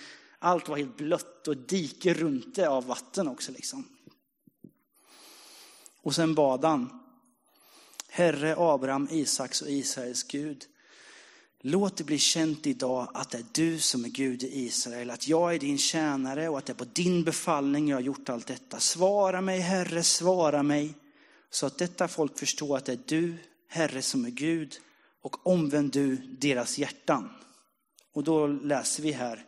allt 0.47 0.69
var 0.69 0.77
helt 0.77 0.97
blött 0.97 1.49
och 1.49 1.57
diker 1.57 2.15
runt 2.15 2.55
det 2.55 2.69
av 2.69 2.87
vatten 2.87 3.29
också 3.29 3.53
liksom. 3.53 3.89
Och 6.03 6.15
sen 6.15 6.35
bad 6.35 6.65
han. 6.65 7.01
Herre 8.09 8.55
Abraham, 8.59 9.09
Isaks 9.11 9.63
och 9.63 9.71
Israels 9.71 10.23
Gud. 10.23 10.65
Låt 11.61 11.97
det 11.97 12.05
bli 12.05 12.19
känt 12.19 12.67
idag 12.67 13.09
att 13.15 13.31
det 13.31 13.39
är 13.39 13.47
du 13.53 13.79
som 13.79 14.05
är 14.05 14.09
Gud 14.09 14.43
i 14.43 14.65
Israel, 14.65 15.11
att 15.11 15.29
jag 15.29 15.55
är 15.55 15.59
din 15.59 15.79
tjänare 15.79 16.49
och 16.49 16.59
att 16.59 16.67
det 16.67 16.73
är 16.73 16.75
på 16.75 16.85
din 16.85 17.25
befallning 17.25 17.89
jag 17.89 17.97
har 17.97 18.03
gjort 18.03 18.29
allt 18.29 18.47
detta. 18.47 18.81
Svara 18.81 19.41
mig, 19.41 19.61
Herre, 19.61 20.03
svara 20.03 20.63
mig, 20.63 20.95
så 21.51 21.67
att 21.67 21.79
detta 21.79 22.09
folk 22.09 22.39
förstår 22.39 22.77
att 22.77 22.85
det 22.85 22.93
är 22.93 23.01
du, 23.07 23.35
Herre, 23.69 24.03
som 24.03 24.25
är 24.25 24.31
Gud 24.31 24.75
och 25.23 25.47
omvänd 25.47 25.93
du 25.93 26.17
deras 26.17 26.79
hjärtan. 26.79 27.31
Och 28.13 28.25
då 28.25 28.47
läser 28.47 29.03
vi 29.03 29.13
här 29.13 29.45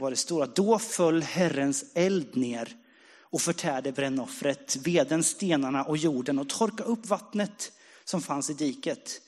vad 0.00 0.12
det 0.12 0.16
står, 0.16 0.42
att 0.42 0.56
då 0.56 0.78
föll 0.78 1.22
Herrens 1.22 1.84
eld 1.94 2.36
ner 2.36 2.76
och 3.20 3.40
förtärde 3.40 3.92
brännoffret, 3.92 4.76
veden, 4.76 5.24
stenarna 5.24 5.84
och 5.84 5.96
jorden 5.96 6.38
och 6.38 6.48
torka 6.48 6.84
upp 6.84 7.06
vattnet 7.06 7.72
som 8.04 8.22
fanns 8.22 8.50
i 8.50 8.54
diket. 8.54 9.20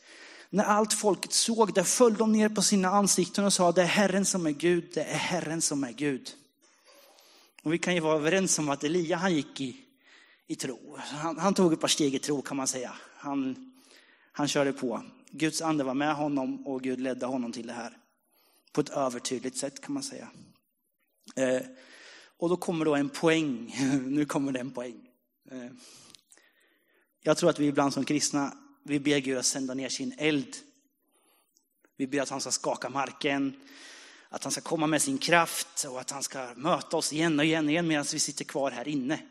När 0.51 0.65
allt 0.65 0.93
folket 0.93 1.33
såg 1.33 1.75
det 1.75 1.85
föll 1.85 2.15
de 2.15 2.33
ner 2.33 2.49
på 2.49 2.63
sina 2.63 2.89
ansikten 2.89 3.45
och 3.45 3.53
sa, 3.53 3.73
det 3.73 3.83
är 3.83 3.87
Herren 3.87 4.25
som 4.25 4.47
är 4.47 4.51
Gud, 4.51 4.85
det 4.95 5.05
är 5.05 5.17
Herren 5.17 5.63
som 5.63 5.85
är 5.85 5.93
Gud. 5.93 6.31
Och 7.63 7.73
vi 7.73 7.79
kan 7.79 7.95
ju 7.95 8.01
vara 8.01 8.17
överens 8.17 8.59
om 8.59 8.69
att 8.69 8.85
Elia, 8.85 9.17
han 9.17 9.35
gick 9.35 9.61
i, 9.61 9.77
i 10.47 10.55
tro. 10.55 10.97
Han, 10.99 11.39
han 11.39 11.55
tog 11.55 11.73
ett 11.73 11.81
par 11.81 11.89
steg 11.89 12.15
i 12.15 12.19
tro 12.19 12.43
kan 12.43 12.57
man 12.57 12.67
säga. 12.67 12.95
Han, 13.17 13.73
han 14.33 14.49
körde 14.49 14.73
på. 14.73 15.03
Guds 15.31 15.63
ande 15.63 15.85
var 15.85 15.95
med 15.95 16.15
honom 16.15 16.67
och 16.67 16.83
Gud 16.83 17.01
ledde 17.01 17.27
honom 17.27 17.53
till 17.53 17.67
det 17.67 17.73
här. 17.73 17.97
På 18.73 18.81
ett 18.81 18.91
övertydligt 18.91 19.57
sätt 19.57 19.81
kan 19.81 19.95
man 19.95 20.03
säga. 20.03 20.29
Eh, 21.35 21.63
och 22.37 22.49
då 22.49 22.57
kommer 22.57 22.85
då 22.85 22.95
en 22.95 23.09
poäng. 23.09 23.77
nu 24.07 24.25
kommer 24.25 24.53
det 24.53 24.61
en 24.61 24.71
poäng. 24.71 25.09
Eh, 25.51 25.71
jag 27.23 27.37
tror 27.37 27.51
att 27.51 27.59
vi 27.59 27.67
ibland 27.67 27.93
som 27.93 28.05
kristna 28.05 28.57
vi 28.85 29.01
ber 29.01 29.19
Gud 29.19 29.39
att 29.39 29.47
sända 29.47 29.75
ner 29.75 29.89
sin 29.89 30.15
eld. 30.19 30.57
Vi 31.97 32.07
ber 32.07 32.21
att 32.21 32.29
han 32.29 32.41
ska 32.41 32.51
skaka 32.51 32.89
marken, 32.89 33.53
att 34.29 34.45
han 34.45 34.53
ska 34.53 34.61
komma 34.61 34.87
med 34.87 35.03
sin 35.03 35.19
kraft 35.19 35.87
och 35.91 36.01
att 36.01 36.11
han 36.11 36.23
ska 36.23 36.55
möta 36.57 36.97
oss 36.97 37.13
igen 37.13 37.39
och 37.39 37.45
igen 37.45 37.65
och 37.65 37.71
igen 37.71 37.87
medan 37.87 38.05
vi 38.13 38.19
sitter 38.19 38.45
kvar 38.45 38.71
här 38.71 38.89
inne. 38.89 39.23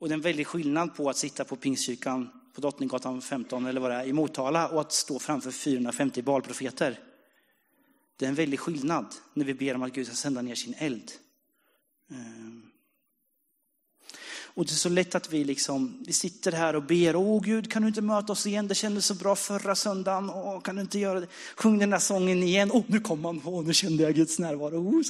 Och 0.00 0.08
det 0.08 0.12
är 0.12 0.16
en 0.16 0.20
väldig 0.20 0.46
skillnad 0.46 0.96
på 0.96 1.10
att 1.10 1.16
sitta 1.16 1.44
på 1.44 1.56
Pingstkyrkan 1.56 2.30
på 2.54 2.60
Drottninggatan 2.60 3.22
15 3.22 3.66
eller 3.66 3.80
vad 3.80 3.90
det 3.90 3.96
är 3.96 4.04
i 4.04 4.12
Motala 4.12 4.68
och 4.68 4.80
att 4.80 4.92
stå 4.92 5.18
framför 5.18 5.50
450 5.50 6.22
balprofeter. 6.22 7.00
Det 8.18 8.24
är 8.24 8.28
en 8.28 8.34
väldig 8.34 8.60
skillnad 8.60 9.14
när 9.34 9.44
vi 9.44 9.54
ber 9.54 9.74
om 9.74 9.82
att 9.82 9.92
Gud 9.92 10.06
ska 10.06 10.16
sända 10.16 10.42
ner 10.42 10.54
sin 10.54 10.74
eld. 10.78 11.12
Ehm. 12.10 12.62
Och 14.58 14.64
det 14.64 14.72
är 14.72 14.74
så 14.74 14.88
lätt 14.88 15.14
att 15.14 15.32
vi 15.32 15.44
liksom, 15.44 16.04
vi 16.06 16.12
sitter 16.12 16.52
här 16.52 16.76
och 16.76 16.82
ber, 16.82 17.16
åh 17.16 17.42
Gud 17.42 17.72
kan 17.72 17.82
du 17.82 17.88
inte 17.88 18.02
möta 18.02 18.32
oss 18.32 18.46
igen, 18.46 18.68
det 18.68 18.74
kändes 18.74 19.06
så 19.06 19.14
bra 19.14 19.36
förra 19.36 19.74
söndagen, 19.74 20.30
åh 20.30 20.60
kan 20.60 20.76
du 20.76 20.82
inte 20.82 20.98
göra 20.98 21.20
det, 21.20 21.26
sjung 21.56 21.78
den 21.78 21.90
där 21.90 21.98
sången 21.98 22.42
igen, 22.42 22.70
åh 22.72 22.84
nu 22.86 23.00
kom 23.00 23.24
han, 23.24 23.42
åh 23.44 23.64
nu 23.64 23.74
kände 23.74 24.02
jag 24.02 24.14
Guds 24.14 24.38
närvaro. 24.38 24.76
Oh, 24.76 25.02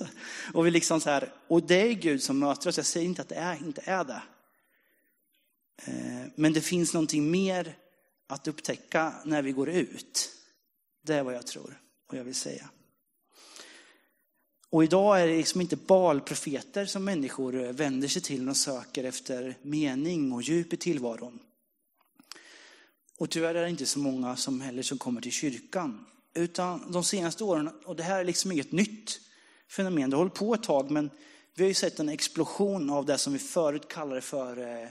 och 0.55 0.67
vi 0.67 0.71
liksom 0.71 1.01
så 1.01 1.11
här, 1.11 1.33
och 1.47 1.63
det 1.63 1.91
är 1.91 1.93
Gud 1.93 2.23
som 2.23 2.39
möter 2.39 2.69
oss, 2.69 2.77
jag 2.77 2.87
säger 2.87 3.07
inte 3.07 3.23
att 3.23 3.29
det 3.29 3.35
är, 3.35 3.57
inte 3.57 3.83
är 3.85 4.05
det. 4.05 4.23
Ehm, 5.85 6.31
men 6.35 6.53
det 6.53 6.61
finns 6.61 6.95
någonting 6.95 7.31
mer 7.31 7.77
att 8.27 8.49
upptäcka 8.49 9.13
när 9.25 9.43
vi 9.43 9.53
går 9.53 9.69
ut. 9.69 10.31
Det 11.03 11.15
är 11.15 11.23
vad 11.23 11.35
jag 11.35 11.47
tror 11.47 11.81
och 12.09 12.17
jag 12.17 12.25
vill 12.25 12.35
säga. 12.35 12.69
Och 14.71 14.85
idag 14.85 15.21
är 15.21 15.27
det 15.27 15.37
liksom 15.37 15.61
inte 15.61 15.77
balprofeter 15.77 16.87
som 16.87 17.05
människor 17.05 17.73
vänder 17.73 18.09
sig 18.09 18.23
till 18.23 18.49
och 18.49 18.57
söker 18.57 19.05
efter 19.05 19.59
mening 19.63 20.33
och 20.33 20.43
djup 20.43 20.73
i 20.73 20.77
tillvaron. 20.77 21.39
Och 23.19 23.31
tyvärr 23.31 23.55
är 23.55 23.63
det 23.63 23.71
inte 23.71 23.87
så 23.87 23.99
många 23.99 24.37
som 24.37 24.61
heller 24.61 24.83
som 24.83 24.99
kommer 24.99 25.21
till 25.21 25.33
kyrkan. 25.33 26.07
Utan 26.35 26.93
de 26.93 27.05
senaste 27.05 27.45
åren, 27.45 27.71
och 27.85 27.97
det 27.97 28.03
här 28.03 28.21
är 28.21 28.25
liksom 28.25 28.53
inget 28.53 28.73
nytt 28.73 29.21
fenomen, 29.71 30.11
det 30.11 30.17
har 30.17 30.25
hållit 30.25 30.35
på 30.35 30.55
ett 30.55 30.63
tag, 30.63 30.91
men 30.91 31.11
vi 31.55 31.63
har 31.63 31.69
ju 31.69 31.75
sett 31.75 32.01
en 32.01 32.09
explosion 32.09 32.91
av 32.91 33.07
det 33.07 33.19
som 33.19 33.33
vi 33.33 33.39
förut 33.39 33.89
kallade 33.89 34.21
för 34.21 34.59
eh, 34.59 34.89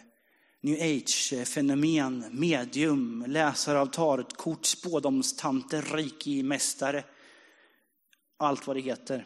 new 0.62 0.82
age-fenomen, 0.82 2.26
medium, 2.32 3.24
läsare 3.28 3.80
av 3.80 3.86
tarotkort, 3.86 4.66
spådomstanter, 4.66 5.82
reiki-mästare, 5.82 7.04
allt 8.38 8.68
vad 8.68 8.76
det 8.76 8.82
heter. 8.82 9.26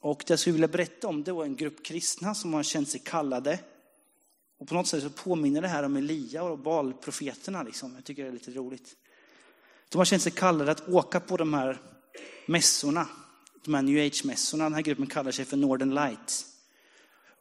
Och 0.00 0.22
det 0.26 0.32
jag 0.32 0.38
skulle 0.38 0.52
vilja 0.52 0.68
berätta 0.68 1.08
om 1.08 1.24
det 1.24 1.32
var 1.32 1.44
en 1.44 1.56
grupp 1.56 1.84
kristna 1.84 2.34
som 2.34 2.54
har 2.54 2.62
känt 2.62 2.88
sig 2.88 3.00
kallade. 3.04 3.58
Och 4.58 4.68
på 4.68 4.74
något 4.74 4.86
sätt 4.86 5.02
så 5.02 5.10
påminner 5.10 5.62
det 5.62 5.68
här 5.68 5.82
om 5.82 5.96
Elia 5.96 6.42
och 6.42 6.58
Balprofeterna. 6.58 7.62
Liksom. 7.62 7.94
Jag 7.94 8.04
tycker 8.04 8.22
det 8.22 8.28
är 8.28 8.32
lite 8.32 8.50
roligt. 8.50 8.96
De 9.88 9.98
har 9.98 10.04
känt 10.04 10.22
sig 10.22 10.32
kallade 10.32 10.70
att 10.70 10.88
åka 10.88 11.20
på 11.20 11.36
de 11.36 11.54
här 11.54 11.80
mässorna, 12.46 13.08
de 13.64 13.74
här 13.74 13.82
new 13.82 14.06
age-mässorna. 14.06 14.64
Den 14.64 14.74
här 14.74 14.82
gruppen 14.82 15.06
kallar 15.06 15.30
sig 15.30 15.44
för 15.44 15.56
Northern 15.56 15.94
light. 15.94 16.46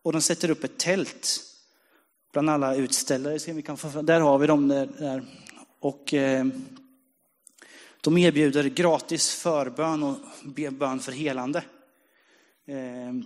Och 0.03 0.13
de 0.13 0.21
sätter 0.21 0.49
upp 0.49 0.63
ett 0.63 0.77
tält 0.77 1.41
bland 2.31 2.49
alla 2.49 2.75
utställare. 2.75 3.53
vi 3.53 3.61
kan 3.61 3.77
få, 3.77 4.01
där 4.01 4.19
har 4.19 4.37
vi 4.37 4.47
dem. 4.47 4.67
Där. 4.67 5.23
Och 5.79 6.13
eh, 6.13 6.45
de 8.01 8.17
erbjuder 8.17 8.63
gratis 8.63 9.33
förbön 9.33 10.03
och 10.03 10.17
bön 10.71 10.99
för 10.99 11.11
helande. 11.11 11.63
Ehm, 12.69 13.25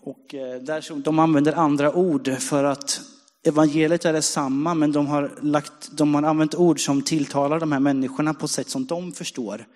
och 0.00 0.34
eh, 0.34 0.62
där, 0.62 1.02
de 1.02 1.18
använder 1.18 1.52
andra 1.52 1.94
ord 1.94 2.38
för 2.38 2.64
att 2.64 3.00
evangeliet 3.42 4.04
är 4.04 4.12
detsamma, 4.12 4.74
men 4.74 4.92
de 4.92 5.06
har, 5.06 5.38
lagt, 5.42 5.90
de 5.92 6.14
har 6.14 6.22
använt 6.22 6.54
ord 6.54 6.84
som 6.84 7.02
tilltalar 7.02 7.60
de 7.60 7.72
här 7.72 7.80
människorna 7.80 8.34
på 8.34 8.48
sätt 8.48 8.68
som 8.68 8.86
de 8.86 9.12
förstår. 9.12 9.66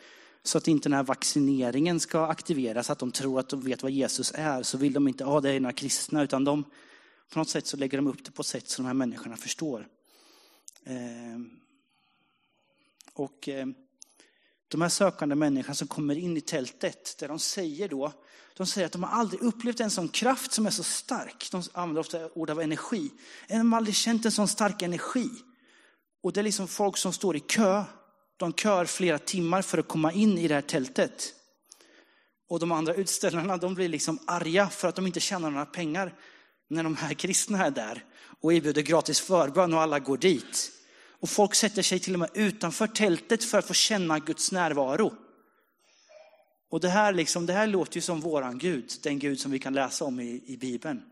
Så 0.42 0.58
att 0.58 0.68
inte 0.68 0.88
den 0.88 0.96
här 0.96 1.02
vaccineringen 1.02 2.00
ska 2.00 2.26
aktiveras, 2.26 2.90
att 2.90 2.98
de 2.98 3.12
tror 3.12 3.40
att 3.40 3.48
de 3.48 3.60
vet 3.60 3.82
vad 3.82 3.92
Jesus 3.92 4.32
är, 4.34 4.62
så 4.62 4.78
vill 4.78 4.92
de 4.92 5.08
inte, 5.08 5.24
ja 5.24 5.40
det 5.40 5.50
är 5.50 5.60
några 5.60 5.72
kristna, 5.72 6.22
utan 6.22 6.44
de, 6.44 6.64
på 7.32 7.38
något 7.38 7.48
sätt 7.48 7.66
så 7.66 7.76
lägger 7.76 7.98
de 7.98 8.06
upp 8.06 8.24
det 8.24 8.30
på 8.30 8.40
ett 8.40 8.46
sätt 8.46 8.68
som 8.68 8.84
de 8.84 8.86
här 8.86 8.94
människorna 8.94 9.36
förstår. 9.36 9.86
Ehm, 10.84 11.50
och 13.14 13.48
ehm, 13.48 13.74
de 14.68 14.82
här 14.82 14.88
sökande 14.88 15.34
människorna 15.34 15.74
som 15.74 15.88
kommer 15.88 16.18
in 16.18 16.36
i 16.36 16.40
tältet, 16.40 17.18
där 17.18 17.28
de 17.28 17.38
säger 17.38 17.88
då, 17.88 18.12
de 18.56 18.66
säger 18.66 18.86
att 18.86 18.92
de 18.92 19.02
har 19.02 19.10
aldrig 19.10 19.42
upplevt 19.42 19.80
en 19.80 19.90
sån 19.90 20.08
kraft 20.08 20.52
som 20.52 20.66
är 20.66 20.70
så 20.70 20.82
stark. 20.82 21.48
De 21.50 21.62
använder 21.72 22.00
ofta 22.00 22.30
ord 22.34 22.50
av 22.50 22.60
energi. 22.60 23.10
De 23.48 23.72
har 23.72 23.76
aldrig 23.76 23.94
känt 23.94 24.24
en 24.24 24.32
sån 24.32 24.48
stark 24.48 24.82
energi. 24.82 25.28
Och 26.22 26.32
det 26.32 26.40
är 26.40 26.44
liksom 26.44 26.68
folk 26.68 26.96
som 26.96 27.12
står 27.12 27.36
i 27.36 27.40
kö. 27.40 27.84
De 28.36 28.52
kör 28.52 28.84
flera 28.84 29.18
timmar 29.18 29.62
för 29.62 29.78
att 29.78 29.88
komma 29.88 30.12
in 30.12 30.38
i 30.38 30.48
det 30.48 30.54
här 30.54 30.60
tältet. 30.60 31.34
Och 32.48 32.60
de 32.60 32.72
andra 32.72 32.94
utställarna, 32.94 33.56
de 33.56 33.74
blir 33.74 33.88
liksom 33.88 34.18
arga 34.26 34.68
för 34.68 34.88
att 34.88 34.96
de 34.96 35.06
inte 35.06 35.20
tjänar 35.20 35.50
några 35.50 35.66
pengar 35.66 36.14
när 36.70 36.82
de 36.82 36.96
här 36.96 37.14
kristna 37.14 37.66
är 37.66 37.70
där 37.70 38.04
och 38.40 38.52
erbjuder 38.52 38.82
gratis 38.82 39.20
förbön 39.20 39.74
och 39.74 39.80
alla 39.80 39.98
går 39.98 40.16
dit. 40.16 40.70
Och 41.20 41.30
folk 41.30 41.54
sätter 41.54 41.82
sig 41.82 41.98
till 41.98 42.14
och 42.14 42.20
med 42.20 42.30
utanför 42.34 42.86
tältet 42.86 43.44
för 43.44 43.58
att 43.58 43.66
få 43.66 43.74
känna 43.74 44.18
Guds 44.18 44.52
närvaro. 44.52 45.14
Och 46.68 46.80
det 46.80 46.88
här, 46.88 47.12
liksom, 47.12 47.46
det 47.46 47.52
här 47.52 47.66
låter 47.66 47.96
ju 47.96 48.00
som 48.00 48.20
våran 48.20 48.58
Gud, 48.58 48.92
den 49.02 49.18
Gud 49.18 49.40
som 49.40 49.50
vi 49.50 49.58
kan 49.58 49.74
läsa 49.74 50.04
om 50.04 50.20
i, 50.20 50.42
i 50.46 50.56
Bibeln. 50.56 51.02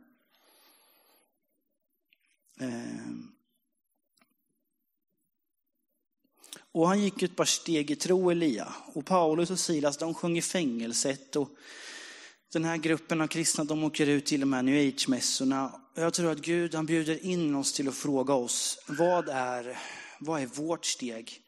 Ehm. 2.60 3.32
Och 6.72 6.88
han 6.88 7.02
gick 7.02 7.22
ett 7.22 7.36
par 7.36 7.44
steg 7.44 7.90
i 7.90 7.96
tro, 7.96 8.30
Elia. 8.30 8.74
Och 8.92 9.06
Paulus 9.06 9.50
och 9.50 9.58
Silas, 9.58 9.96
de 9.96 10.14
sjöng 10.14 10.38
i 10.38 10.42
fängelset. 10.42 11.36
Och 11.36 11.50
den 12.52 12.64
här 12.64 12.76
gruppen 12.76 13.20
av 13.20 13.26
kristna, 13.26 13.64
de 13.64 13.84
åker 13.84 14.06
ut 14.06 14.26
till 14.26 14.40
de 14.40 14.52
här 14.52 14.62
new 14.62 14.88
age-mässorna. 14.88 15.80
Jag 15.94 16.14
tror 16.14 16.30
att 16.30 16.38
Gud, 16.38 16.74
han 16.74 16.86
bjuder 16.86 17.24
in 17.24 17.54
oss 17.54 17.72
till 17.72 17.88
att 17.88 17.94
fråga 17.94 18.34
oss, 18.34 18.78
vad 18.86 19.28
är, 19.28 19.78
vad 20.20 20.42
är 20.42 20.46
vårt 20.46 20.84
steg? 20.84 21.42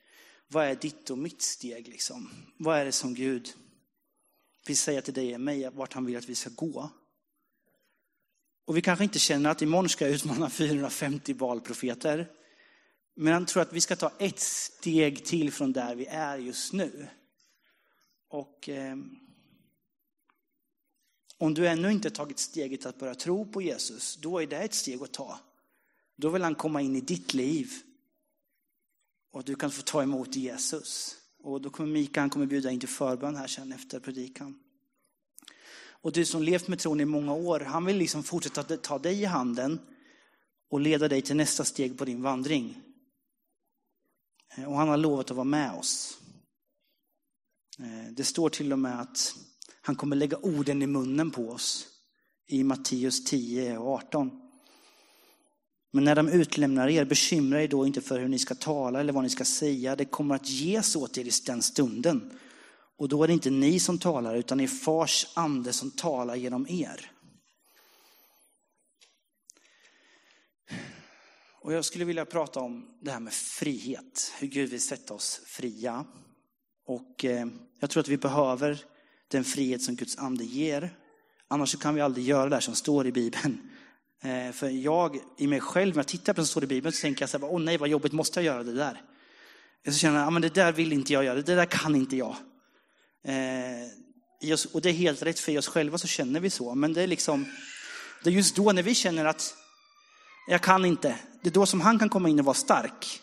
Vad 0.48 0.64
är 0.64 0.74
ditt 0.74 1.10
och 1.10 1.18
mitt 1.18 1.42
steg 1.42 1.88
liksom? 1.88 2.30
Vad 2.56 2.78
är 2.78 2.84
det 2.84 2.92
som 2.92 3.14
Gud 3.14 3.48
vill 4.66 4.76
säga 4.76 5.02
till 5.02 5.14
dig 5.14 5.34
och 5.34 5.40
mig, 5.40 5.70
vart 5.72 5.92
han 5.92 6.06
vill 6.06 6.16
att 6.16 6.28
vi 6.28 6.34
ska 6.34 6.50
gå? 6.50 6.90
Och 8.66 8.76
vi 8.76 8.82
kanske 8.82 9.04
inte 9.04 9.18
känner 9.18 9.50
att 9.50 9.62
imorgon 9.62 9.88
ska 9.88 10.04
jag 10.04 10.14
utmana 10.14 10.50
450 10.50 11.32
valprofeter. 11.32 12.28
Men 13.16 13.32
han 13.32 13.46
tror 13.46 13.62
att 13.62 13.72
vi 13.72 13.80
ska 13.80 13.96
ta 13.96 14.12
ett 14.18 14.40
steg 14.40 15.24
till 15.24 15.52
från 15.52 15.72
där 15.72 15.94
vi 15.94 16.06
är 16.06 16.38
just 16.38 16.72
nu. 16.72 17.08
Och 18.28 18.68
eh, 18.68 18.96
om 21.38 21.54
du 21.54 21.68
ännu 21.68 21.92
inte 21.92 22.10
tagit 22.10 22.38
steget 22.38 22.86
att 22.86 22.98
börja 22.98 23.14
tro 23.14 23.46
på 23.46 23.62
Jesus, 23.62 24.16
då 24.16 24.38
är 24.38 24.46
det 24.46 24.56
ett 24.56 24.74
steg 24.74 25.02
att 25.02 25.12
ta. 25.12 25.40
Då 26.16 26.28
vill 26.28 26.42
han 26.42 26.54
komma 26.54 26.82
in 26.82 26.96
i 26.96 27.00
ditt 27.00 27.34
liv. 27.34 27.72
Och 29.32 29.44
du 29.44 29.54
kan 29.54 29.70
få 29.70 29.82
ta 29.82 30.02
emot 30.02 30.36
Jesus. 30.36 31.16
Och 31.38 31.60
då 31.60 31.70
kommer 31.70 31.92
Mika, 31.92 32.20
han 32.20 32.30
kommer 32.30 32.46
bjuda 32.46 32.70
in 32.70 32.80
till 32.80 32.88
förbön 32.88 33.36
här 33.36 33.46
sen 33.46 33.72
efter 33.72 34.00
predikan. 34.00 34.58
Och 36.00 36.12
du 36.12 36.24
som 36.24 36.42
levt 36.42 36.68
med 36.68 36.78
tron 36.78 37.00
i 37.00 37.04
många 37.04 37.32
år, 37.32 37.60
han 37.60 37.84
vill 37.84 37.96
liksom 37.96 38.22
fortsätta 38.22 38.76
ta 38.76 38.98
dig 38.98 39.20
i 39.20 39.24
handen 39.24 39.80
och 40.70 40.80
leda 40.80 41.08
dig 41.08 41.22
till 41.22 41.36
nästa 41.36 41.64
steg 41.64 41.98
på 41.98 42.04
din 42.04 42.22
vandring. 42.22 42.82
Eh, 44.56 44.64
och 44.64 44.76
han 44.76 44.88
har 44.88 44.96
lovat 44.96 45.30
att 45.30 45.36
vara 45.36 45.44
med 45.44 45.72
oss. 45.72 46.20
Eh, 47.78 48.12
det 48.12 48.24
står 48.24 48.50
till 48.50 48.72
och 48.72 48.78
med 48.78 49.00
att 49.00 49.34
han 49.88 49.96
kommer 49.96 50.16
lägga 50.16 50.36
orden 50.36 50.82
i 50.82 50.86
munnen 50.86 51.30
på 51.30 51.50
oss 51.50 51.86
i 52.46 52.64
Matteus 52.64 53.24
10 53.24 53.78
och 53.78 53.94
18. 53.94 54.30
Men 55.90 56.04
när 56.04 56.14
de 56.14 56.28
utlämnar 56.28 56.88
er, 56.88 57.04
bekymra 57.04 57.62
er 57.62 57.68
då 57.68 57.86
inte 57.86 58.00
för 58.00 58.20
hur 58.20 58.28
ni 58.28 58.38
ska 58.38 58.54
tala 58.54 59.00
eller 59.00 59.12
vad 59.12 59.22
ni 59.22 59.30
ska 59.30 59.44
säga. 59.44 59.96
Det 59.96 60.04
kommer 60.04 60.34
att 60.34 60.48
ges 60.48 60.96
åt 60.96 61.18
er 61.18 61.24
i 61.24 61.30
den 61.46 61.62
stunden. 61.62 62.38
Och 62.98 63.08
då 63.08 63.22
är 63.22 63.26
det 63.26 63.32
inte 63.32 63.50
ni 63.50 63.80
som 63.80 63.98
talar, 63.98 64.34
utan 64.34 64.58
det 64.58 64.64
är 64.64 64.68
fars 64.68 65.26
ande 65.34 65.72
som 65.72 65.90
talar 65.90 66.36
genom 66.36 66.66
er. 66.68 67.10
Och 71.60 71.72
jag 71.72 71.84
skulle 71.84 72.04
vilja 72.04 72.24
prata 72.24 72.60
om 72.60 72.98
det 73.00 73.10
här 73.10 73.20
med 73.20 73.32
frihet, 73.32 74.32
hur 74.38 74.48
Gud 74.48 74.70
vill 74.70 74.82
sätta 74.82 75.14
oss 75.14 75.40
fria. 75.44 76.04
Och 76.86 77.24
eh, 77.24 77.46
jag 77.80 77.90
tror 77.90 78.00
att 78.00 78.08
vi 78.08 78.18
behöver 78.18 78.84
den 79.28 79.44
frihet 79.44 79.82
som 79.82 79.96
Guds 79.96 80.18
ande 80.18 80.44
ger. 80.44 80.90
Annars 81.48 81.78
kan 81.78 81.94
vi 81.94 82.00
aldrig 82.00 82.26
göra 82.26 82.48
det 82.48 82.60
som 82.60 82.74
står 82.74 83.06
i 83.06 83.12
Bibeln. 83.12 83.70
Eh, 84.22 84.52
för 84.52 84.68
jag 84.68 85.18
i 85.38 85.46
mig 85.46 85.60
själv, 85.60 85.94
när 85.94 85.98
jag 85.98 86.08
tittar 86.08 86.32
på 86.32 86.40
det 86.40 86.46
som 86.46 86.50
står 86.50 86.64
i 86.64 86.66
Bibeln, 86.66 86.92
så 86.92 87.00
tänker 87.00 87.22
jag 87.22 87.30
så 87.30 87.38
här, 87.38 87.46
åh 87.46 87.60
nej 87.60 87.76
vad 87.76 87.88
jobbigt, 87.88 88.12
måste 88.12 88.40
jag 88.40 88.44
göra 88.44 88.62
det 88.62 88.72
där? 88.72 89.02
Jag 89.82 89.94
så 89.94 90.00
känner 90.00 90.20
jag, 90.20 90.32
men 90.32 90.42
det 90.42 90.54
där 90.54 90.72
vill 90.72 90.92
inte 90.92 91.12
jag 91.12 91.24
göra, 91.24 91.42
det 91.42 91.54
där 91.54 91.66
kan 91.66 91.96
inte 91.96 92.16
jag. 92.16 92.36
Eh, 93.24 94.56
och 94.72 94.80
det 94.80 94.88
är 94.88 94.92
helt 94.92 95.22
rätt, 95.22 95.40
för 95.40 95.52
i 95.52 95.58
oss 95.58 95.68
själva 95.68 95.98
så 95.98 96.06
känner 96.06 96.40
vi 96.40 96.50
så. 96.50 96.74
Men 96.74 96.92
det 96.92 97.02
är 97.02 97.06
liksom, 97.06 97.46
det 98.24 98.30
är 98.30 98.34
just 98.34 98.56
då 98.56 98.72
när 98.72 98.82
vi 98.82 98.94
känner 98.94 99.24
att 99.24 99.54
jag 100.48 100.62
kan 100.62 100.84
inte, 100.84 101.18
det 101.42 101.48
är 101.48 101.52
då 101.52 101.66
som 101.66 101.80
han 101.80 101.98
kan 101.98 102.08
komma 102.08 102.28
in 102.28 102.38
och 102.38 102.44
vara 102.44 102.54
stark. 102.54 103.20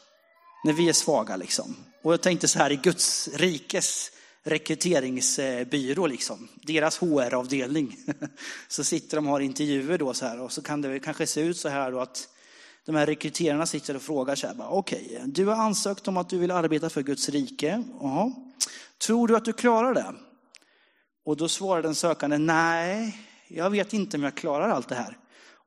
När 0.63 0.73
vi 0.73 0.89
är 0.89 0.93
svaga 0.93 1.35
liksom. 1.35 1.75
Och 2.03 2.13
jag 2.13 2.21
tänkte 2.21 2.47
så 2.47 2.59
här 2.59 2.71
i 2.71 2.75
Guds 2.75 3.29
rikes 3.33 4.11
rekryteringsbyrå, 4.45 6.07
liksom. 6.07 6.47
deras 6.55 6.97
HR-avdelning. 6.97 7.97
Så 8.67 8.83
sitter 8.83 9.17
de 9.17 9.25
och 9.25 9.31
har 9.31 9.39
intervjuer 9.39 9.97
då 9.97 10.13
så 10.13 10.25
här 10.25 10.41
och 10.41 10.51
så 10.51 10.61
kan 10.61 10.81
det 10.81 10.99
kanske 10.99 11.27
se 11.27 11.41
ut 11.41 11.57
så 11.57 11.69
här 11.69 11.91
då 11.91 11.99
att 11.99 12.27
de 12.85 12.95
här 12.95 13.05
rekryterarna 13.05 13.65
sitter 13.65 13.95
och 13.95 14.01
frågar 14.01 14.35
så 14.35 14.47
här, 14.47 14.55
okej, 14.59 15.05
okay, 15.11 15.25
du 15.25 15.45
har 15.45 15.55
ansökt 15.55 16.07
om 16.07 16.17
att 16.17 16.29
du 16.29 16.37
vill 16.37 16.51
arbeta 16.51 16.89
för 16.89 17.03
Guds 17.03 17.29
rike. 17.29 17.83
Aha. 18.01 18.31
Tror 18.97 19.27
du 19.27 19.35
att 19.35 19.45
du 19.45 19.53
klarar 19.53 19.93
det? 19.93 20.15
Och 21.25 21.37
då 21.37 21.47
svarar 21.47 21.81
den 21.81 21.95
sökande, 21.95 22.37
nej, 22.37 23.17
jag 23.47 23.69
vet 23.69 23.93
inte 23.93 24.17
om 24.17 24.23
jag 24.23 24.35
klarar 24.35 24.69
allt 24.69 24.89
det 24.89 24.95
här. 24.95 25.17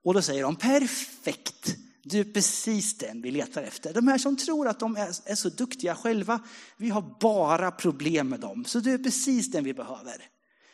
Och 0.04 0.14
då 0.14 0.22
säger 0.22 0.42
de, 0.42 0.56
perfekt, 0.56 1.76
du 2.02 2.20
är 2.20 2.24
precis 2.24 2.98
den 2.98 3.22
vi 3.22 3.30
letar 3.30 3.62
efter. 3.62 3.94
De 3.94 4.08
här 4.08 4.18
som 4.18 4.36
tror 4.36 4.68
att 4.68 4.80
de 4.80 4.96
är, 4.96 5.08
är 5.24 5.34
så 5.34 5.48
duktiga 5.48 5.94
själva, 5.94 6.40
vi 6.76 6.90
har 6.90 7.18
bara 7.20 7.70
problem 7.70 8.28
med 8.28 8.40
dem. 8.40 8.64
Så 8.64 8.80
du 8.80 8.94
är 8.94 8.98
precis 8.98 9.50
den 9.50 9.64
vi 9.64 9.74
behöver. 9.74 10.28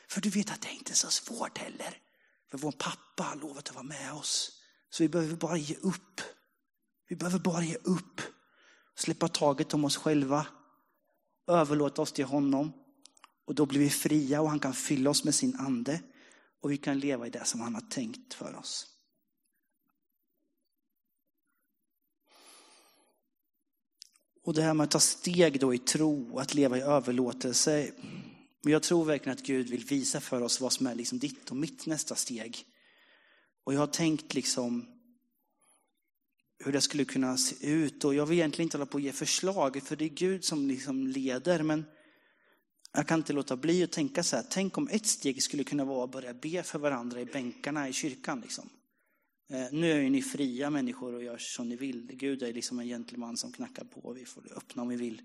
För 0.08 0.20
du 0.20 0.30
vet 0.30 0.50
att 0.50 0.60
det 0.60 0.68
är 0.68 0.72
inte 0.72 0.92
är 0.92 0.94
så 0.94 1.10
svårt 1.10 1.58
heller. 1.58 1.98
För 2.50 2.58
vår 2.58 2.72
pappa 2.72 3.22
har 3.22 3.36
lovat 3.36 3.68
att 3.68 3.74
vara 3.74 3.84
med 3.84 4.12
oss. 4.12 4.60
Så 4.90 5.02
vi 5.02 5.08
behöver 5.08 5.36
bara 5.36 5.56
ge 5.56 5.74
upp. 5.74 6.20
Vi 7.08 7.16
behöver 7.16 7.38
bara 7.38 7.62
ge 7.62 7.74
upp. 7.74 8.20
Släppa 8.96 9.28
taget 9.28 9.74
om 9.74 9.84
oss 9.84 9.96
själva. 9.96 10.46
Överlåta 11.48 12.02
oss 12.02 12.12
till 12.12 12.24
honom. 12.24 12.72
Och 13.46 13.54
då 13.54 13.66
blir 13.66 13.80
vi 13.80 13.90
fria 13.90 14.40
och 14.40 14.50
han 14.50 14.58
kan 14.58 14.74
fylla 14.74 15.10
oss 15.10 15.24
med 15.24 15.34
sin 15.34 15.56
ande. 15.56 16.00
Och 16.62 16.70
vi 16.70 16.76
kan 16.76 16.98
leva 16.98 17.26
i 17.26 17.30
det 17.30 17.44
som 17.44 17.60
han 17.60 17.74
har 17.74 17.80
tänkt 17.80 18.34
för 18.34 18.54
oss. 18.54 18.93
Och 24.44 24.54
det 24.54 24.62
här 24.62 24.74
med 24.74 24.84
att 24.84 24.90
ta 24.90 25.00
steg 25.00 25.60
då 25.60 25.74
i 25.74 25.78
tro, 25.78 26.38
att 26.38 26.54
leva 26.54 26.78
i 26.78 26.80
överlåtelse. 26.80 27.90
Jag 28.62 28.82
tror 28.82 29.04
verkligen 29.04 29.38
att 29.38 29.46
Gud 29.46 29.68
vill 29.68 29.84
visa 29.84 30.20
för 30.20 30.42
oss 30.42 30.60
vad 30.60 30.72
som 30.72 30.86
är 30.86 30.94
liksom 30.94 31.18
ditt 31.18 31.50
och 31.50 31.56
mitt 31.56 31.86
nästa 31.86 32.14
steg. 32.14 32.64
Och 33.64 33.74
jag 33.74 33.78
har 33.80 33.86
tänkt 33.86 34.34
liksom 34.34 34.86
hur 36.58 36.72
det 36.72 36.80
skulle 36.80 37.04
kunna 37.04 37.36
se 37.36 37.66
ut. 37.66 38.04
Och 38.04 38.14
jag 38.14 38.26
vill 38.26 38.38
egentligen 38.38 38.66
inte 38.66 38.76
hålla 38.76 38.86
på 38.86 38.98
att 38.98 39.04
ge 39.04 39.12
förslag, 39.12 39.82
för 39.82 39.96
det 39.96 40.04
är 40.04 40.08
Gud 40.08 40.44
som 40.44 40.68
liksom 40.68 41.06
leder. 41.06 41.62
Men 41.62 41.84
jag 42.92 43.06
kan 43.06 43.20
inte 43.20 43.32
låta 43.32 43.56
bli 43.56 43.84
att 43.84 43.92
tänka 43.92 44.22
så 44.22 44.36
här, 44.36 44.44
tänk 44.50 44.78
om 44.78 44.88
ett 44.88 45.06
steg 45.06 45.42
skulle 45.42 45.64
kunna 45.64 45.84
vara 45.84 46.04
att 46.04 46.12
börja 46.12 46.34
be 46.34 46.62
för 46.62 46.78
varandra 46.78 47.20
i 47.20 47.24
bänkarna 47.24 47.88
i 47.88 47.92
kyrkan. 47.92 48.40
Liksom. 48.40 48.68
Eh, 49.50 49.66
nu 49.72 49.92
är 49.92 49.96
ju 49.96 50.10
ni 50.10 50.22
fria 50.22 50.70
människor 50.70 51.14
och 51.14 51.22
gör 51.22 51.38
som 51.38 51.68
ni 51.68 51.76
vill. 51.76 52.10
Gud 52.12 52.42
är 52.42 52.52
liksom 52.52 52.78
en 52.78 52.86
gentleman 52.86 53.36
som 53.36 53.52
knackar 53.52 53.84
på 53.84 54.00
och 54.00 54.16
vi 54.16 54.24
får 54.24 54.42
öppna 54.56 54.82
om 54.82 54.88
vi 54.88 54.96
vill. 54.96 55.22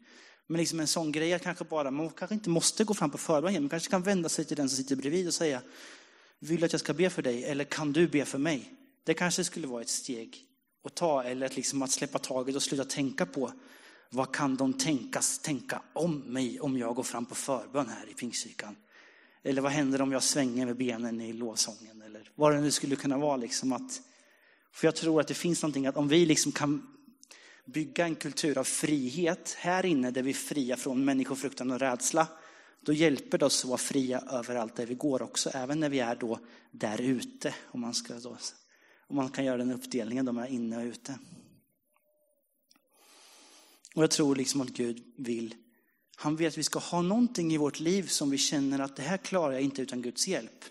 Men 0.48 0.60
liksom 0.60 0.80
en 0.80 0.88
sån 0.88 1.12
grej 1.12 1.34
att 1.34 1.42
kanske 1.42 1.66
bara, 1.66 1.92
man 1.92 2.10
kanske 2.10 2.36
inte 2.36 2.50
måste 2.50 2.84
gå 2.84 2.94
fram 2.94 3.12
på 3.12 3.18
förbön, 3.18 3.54
man 3.54 3.70
kanske 3.70 3.90
kan 3.90 4.04
vända 4.04 4.30
sig 4.30 4.46
till 4.46 4.58
den 4.58 4.70
som 4.70 4.78
sitter 4.78 4.96
bredvid 4.96 5.28
och 5.28 5.34
säga, 5.34 5.62
vill 6.40 6.60
du 6.60 6.66
att 6.66 6.72
jag 6.72 6.80
ska 6.80 6.94
be 6.94 7.10
för 7.10 7.22
dig 7.22 7.44
eller 7.44 7.64
kan 7.64 7.94
du 7.94 8.08
be 8.08 8.26
för 8.26 8.38
mig? 8.38 8.74
Det 9.04 9.14
kanske 9.14 9.44
skulle 9.44 9.68
vara 9.68 9.82
ett 9.82 9.90
steg 9.90 10.46
att 10.84 10.96
ta 10.96 11.24
eller 11.24 11.46
att 11.46 11.56
liksom 11.56 11.82
att 11.82 11.92
släppa 11.92 12.20
taget 12.20 12.56
och 12.56 12.64
sluta 12.64 12.86
tänka 12.86 13.26
på 13.26 13.52
vad 14.10 14.36
kan 14.36 14.56
de 14.56 14.74
tänkas 14.74 15.40
tänka 15.40 15.82
om 15.94 16.20
mig 16.20 16.60
om 16.60 16.78
jag 16.78 16.96
går 16.96 17.04
fram 17.04 17.26
på 17.26 17.36
förbön 17.36 17.90
här 17.90 18.10
i 18.10 18.14
Pingstkyrkan? 18.14 18.76
Eller 19.44 19.62
vad 19.62 19.72
händer 19.72 20.02
om 20.02 20.12
jag 20.12 20.24
svänger 20.24 20.66
med 20.66 20.78
benen 20.78 21.22
i 21.22 21.34
lovsången? 21.34 22.02
Eller 22.02 22.32
vad 22.36 22.54
det 22.54 22.62
nu 22.62 22.72
skulle 22.72 22.96
kunna 22.96 23.18
vara. 23.18 23.38
Liksom 23.38 23.74
att 23.74 24.02
för 24.72 24.88
jag 24.88 24.96
tror 24.96 25.22
att 25.22 25.28
det 25.28 25.34
finns 25.34 25.62
någonting 25.62 25.86
att 25.86 25.98
om 25.98 26.08
vi 26.08 26.26
liksom 26.26 26.52
kan 26.52 26.88
bygga 27.66 28.06
en 28.06 28.16
kultur 28.16 28.58
av 28.58 28.64
frihet 28.64 29.56
här 29.60 29.86
inne 29.86 30.12
där 30.12 30.22
vi 30.22 30.30
är 30.30 30.34
fria 30.34 30.78
från 30.78 31.06
människofruktan 31.06 31.72
och 31.72 31.80
rädsla, 31.80 32.28
då 32.82 32.94
hjälper 32.94 33.38
det 33.38 33.46
oss 33.46 33.64
att 33.64 33.70
vara 33.70 33.78
fria 33.78 34.24
överallt 34.32 34.76
där 34.76 34.86
vi 34.86 34.96
går 34.96 35.22
också, 35.22 35.50
även 35.50 35.80
när 35.80 35.90
vi 35.90 36.00
är 36.00 36.16
då 36.16 36.40
där 36.72 37.02
ute. 37.02 37.56
Om 37.66 37.82
man, 37.82 37.94
ska 37.94 38.14
då, 38.14 38.38
om 39.08 39.16
man 39.16 39.30
kan 39.30 39.46
göra 39.46 39.58
den 39.58 39.72
uppdelningen, 39.72 40.26
de 40.26 40.38
är 40.38 40.48
inne 40.48 40.78
och 40.78 40.84
ute. 40.84 41.20
Och 43.96 44.04
jag 44.04 44.12
tror 44.12 44.36
liksom 44.36 44.62
att 44.62 44.70
Gud 44.70 45.04
vill, 45.18 45.56
Han 46.16 46.36
vill 46.36 46.48
att 46.48 46.58
vi 46.58 46.64
ska 46.64 46.80
ha 46.80 47.02
någonting 47.02 47.54
i 47.54 47.58
vårt 47.58 47.80
liv 47.80 48.08
som 48.08 48.30
vi 48.30 48.38
känner 48.38 48.80
att 48.80 48.96
det 48.96 49.02
här 49.02 49.18
klarar 49.18 49.54
jag 49.54 49.62
inte 49.62 49.82
utan 49.82 50.02
Guds 50.02 50.28
hjälp. 50.28 50.66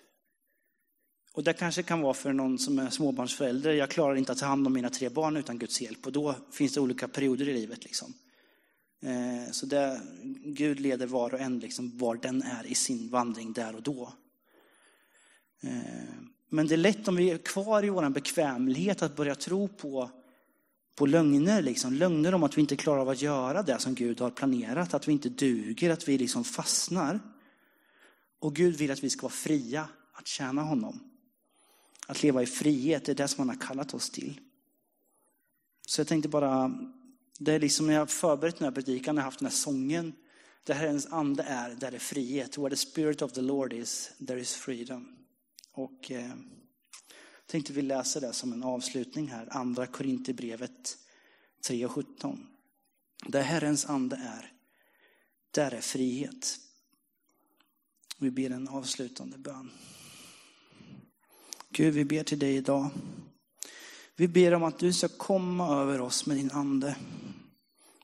Och 1.32 1.44
det 1.44 1.52
kanske 1.52 1.82
kan 1.82 2.00
vara 2.00 2.14
för 2.14 2.32
någon 2.32 2.58
som 2.58 2.78
är 2.78 2.90
småbarnsförälder, 2.90 3.72
jag 3.72 3.90
klarar 3.90 4.14
inte 4.14 4.32
att 4.32 4.38
ta 4.38 4.46
hand 4.46 4.66
om 4.66 4.72
mina 4.72 4.90
tre 4.90 5.08
barn 5.08 5.36
utan 5.36 5.58
Guds 5.58 5.80
hjälp. 5.80 6.06
Och 6.06 6.12
då 6.12 6.34
finns 6.52 6.72
det 6.72 6.80
olika 6.80 7.08
perioder 7.08 7.48
i 7.48 7.54
livet. 7.54 7.84
Liksom. 7.84 8.14
Eh, 9.02 9.52
så 9.52 9.66
det, 9.66 10.00
Gud 10.44 10.80
leder 10.80 11.06
var 11.06 11.34
och 11.34 11.40
en 11.40 11.58
liksom, 11.58 11.98
var 11.98 12.16
den 12.16 12.42
är 12.42 12.66
i 12.66 12.74
sin 12.74 13.08
vandring 13.08 13.52
där 13.52 13.74
och 13.74 13.82
då. 13.82 14.12
Eh, 15.60 16.14
men 16.48 16.66
det 16.66 16.74
är 16.74 16.76
lätt 16.76 17.08
om 17.08 17.16
vi 17.16 17.30
är 17.30 17.38
kvar 17.38 17.84
i 17.84 17.88
vår 17.88 18.08
bekvämlighet 18.08 19.02
att 19.02 19.16
börja 19.16 19.34
tro 19.34 19.68
på, 19.68 20.10
på 20.96 21.06
lögner. 21.06 21.62
Liksom. 21.62 21.94
Lögner 21.94 22.34
om 22.34 22.42
att 22.42 22.56
vi 22.56 22.60
inte 22.60 22.76
klarar 22.76 23.00
av 23.00 23.08
att 23.08 23.22
göra 23.22 23.62
det 23.62 23.78
som 23.78 23.94
Gud 23.94 24.20
har 24.20 24.30
planerat, 24.30 24.94
att 24.94 25.08
vi 25.08 25.12
inte 25.12 25.28
duger, 25.28 25.90
att 25.90 26.08
vi 26.08 26.18
liksom 26.18 26.44
fastnar. 26.44 27.20
Och 28.40 28.56
Gud 28.56 28.76
vill 28.76 28.90
att 28.90 29.04
vi 29.04 29.10
ska 29.10 29.22
vara 29.22 29.32
fria 29.32 29.88
att 30.12 30.26
tjäna 30.26 30.62
honom. 30.62 31.07
Att 32.08 32.22
leva 32.22 32.42
i 32.42 32.46
frihet, 32.46 33.04
det 33.04 33.12
är 33.12 33.16
det 33.16 33.28
som 33.28 33.48
han 33.48 33.58
har 33.58 33.66
kallat 33.66 33.94
oss 33.94 34.10
till. 34.10 34.40
Så 35.86 36.00
jag 36.00 36.08
tänkte 36.08 36.28
bara, 36.28 36.78
det 37.38 37.52
är 37.52 37.60
liksom 37.60 37.86
när 37.86 37.94
jag 37.94 38.10
förberett 38.10 38.58
den 38.58 38.64
här 38.64 38.72
predikan, 38.72 39.14
när 39.14 39.22
jag 39.22 39.24
haft 39.24 39.38
den 39.38 39.48
här 39.48 39.54
sången, 39.54 40.12
där 40.64 40.74
Herrens 40.74 41.06
ande 41.06 41.42
är, 41.42 41.74
där 41.74 41.92
är 41.92 41.98
frihet. 41.98 42.58
Where 42.58 42.70
the 42.70 42.76
spirit 42.76 43.22
of 43.22 43.32
the 43.32 43.40
Lord 43.40 43.72
is, 43.72 44.10
there 44.26 44.40
is 44.40 44.54
freedom. 44.54 45.16
Och 45.72 46.10
eh, 46.10 46.32
tänkte 47.46 47.72
vi 47.72 47.82
läser 47.82 48.20
det 48.20 48.32
som 48.32 48.52
en 48.52 48.62
avslutning 48.62 49.28
här, 49.28 49.48
andra 49.50 49.86
Korinthierbrevet 49.86 50.98
3 51.66 51.84
och 51.84 51.92
17. 51.92 52.46
Där 53.26 53.42
Herrens 53.42 53.86
ande 53.86 54.16
är, 54.16 54.52
där 55.50 55.74
är 55.74 55.80
frihet. 55.80 56.58
Vi 58.18 58.30
ber 58.30 58.50
en 58.50 58.68
avslutande 58.68 59.38
bön. 59.38 59.70
Gud, 61.72 61.94
vi 61.94 62.04
ber 62.04 62.22
till 62.22 62.38
dig 62.38 62.56
idag. 62.56 62.90
Vi 64.16 64.28
ber 64.28 64.54
om 64.54 64.64
att 64.64 64.78
du 64.78 64.92
ska 64.92 65.08
komma 65.08 65.80
över 65.82 66.00
oss 66.00 66.26
med 66.26 66.36
din 66.36 66.50
ande. 66.50 66.96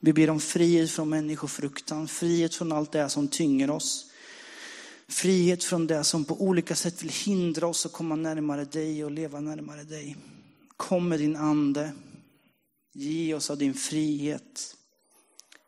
Vi 0.00 0.12
ber 0.12 0.31
om 0.31 0.40
frihet 0.40 0.90
från 0.90 1.09
människofruktan, 1.09 2.09
frihet 2.09 2.55
från 2.55 2.72
allt 2.72 2.92
det 2.92 3.09
som 3.09 3.29
tynger 3.29 3.70
oss. 3.70 4.11
Frihet 5.09 5.64
från 5.64 5.87
det 5.87 6.05
som 6.05 6.24
på 6.24 6.42
olika 6.42 6.74
sätt 6.74 7.03
vill 7.03 7.11
hindra 7.11 7.66
oss 7.66 7.87
att 7.87 7.92
komma 7.92 8.16
närmare 8.16 8.64
dig 8.64 9.05
och 9.05 9.11
leva 9.11 9.40
närmare 9.40 9.83
dig. 9.83 10.16
Kom 10.77 11.09
med 11.09 11.20
din 11.20 11.37
ande. 11.37 11.92
Ge 12.92 13.35
oss 13.35 13.50
av 13.50 13.59
din 13.59 13.74
frihet. 13.74 14.77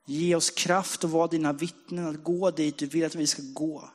Ge 0.07 0.35
oss 0.35 0.51
kraft 0.51 1.05
att 1.05 1.11
vara 1.11 1.27
dina 1.27 1.53
vittnen, 1.53 2.07
att 2.07 2.25
gå 2.25 2.51
dit 2.51 2.79
du 2.79 2.87
vill 2.87 3.05
att 3.05 3.15
vi 3.15 3.27
ska 3.27 3.43
gå. 3.55 3.91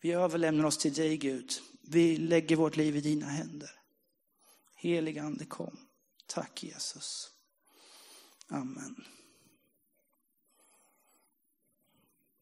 Vi 0.00 0.12
överlämnar 0.12 0.64
oss 0.64 0.78
till 0.78 0.92
dig 0.92 1.16
Gud. 1.16 1.52
Vi 1.82 2.16
lägger 2.16 2.56
vårt 2.56 2.76
liv 2.76 2.96
i 2.96 3.00
dina 3.00 3.26
händer. 3.26 3.70
Helig 4.74 5.18
Ande 5.18 5.44
kom. 5.44 5.78
Tack 6.26 6.62
Jesus. 6.62 7.30
Amen. 8.48 9.04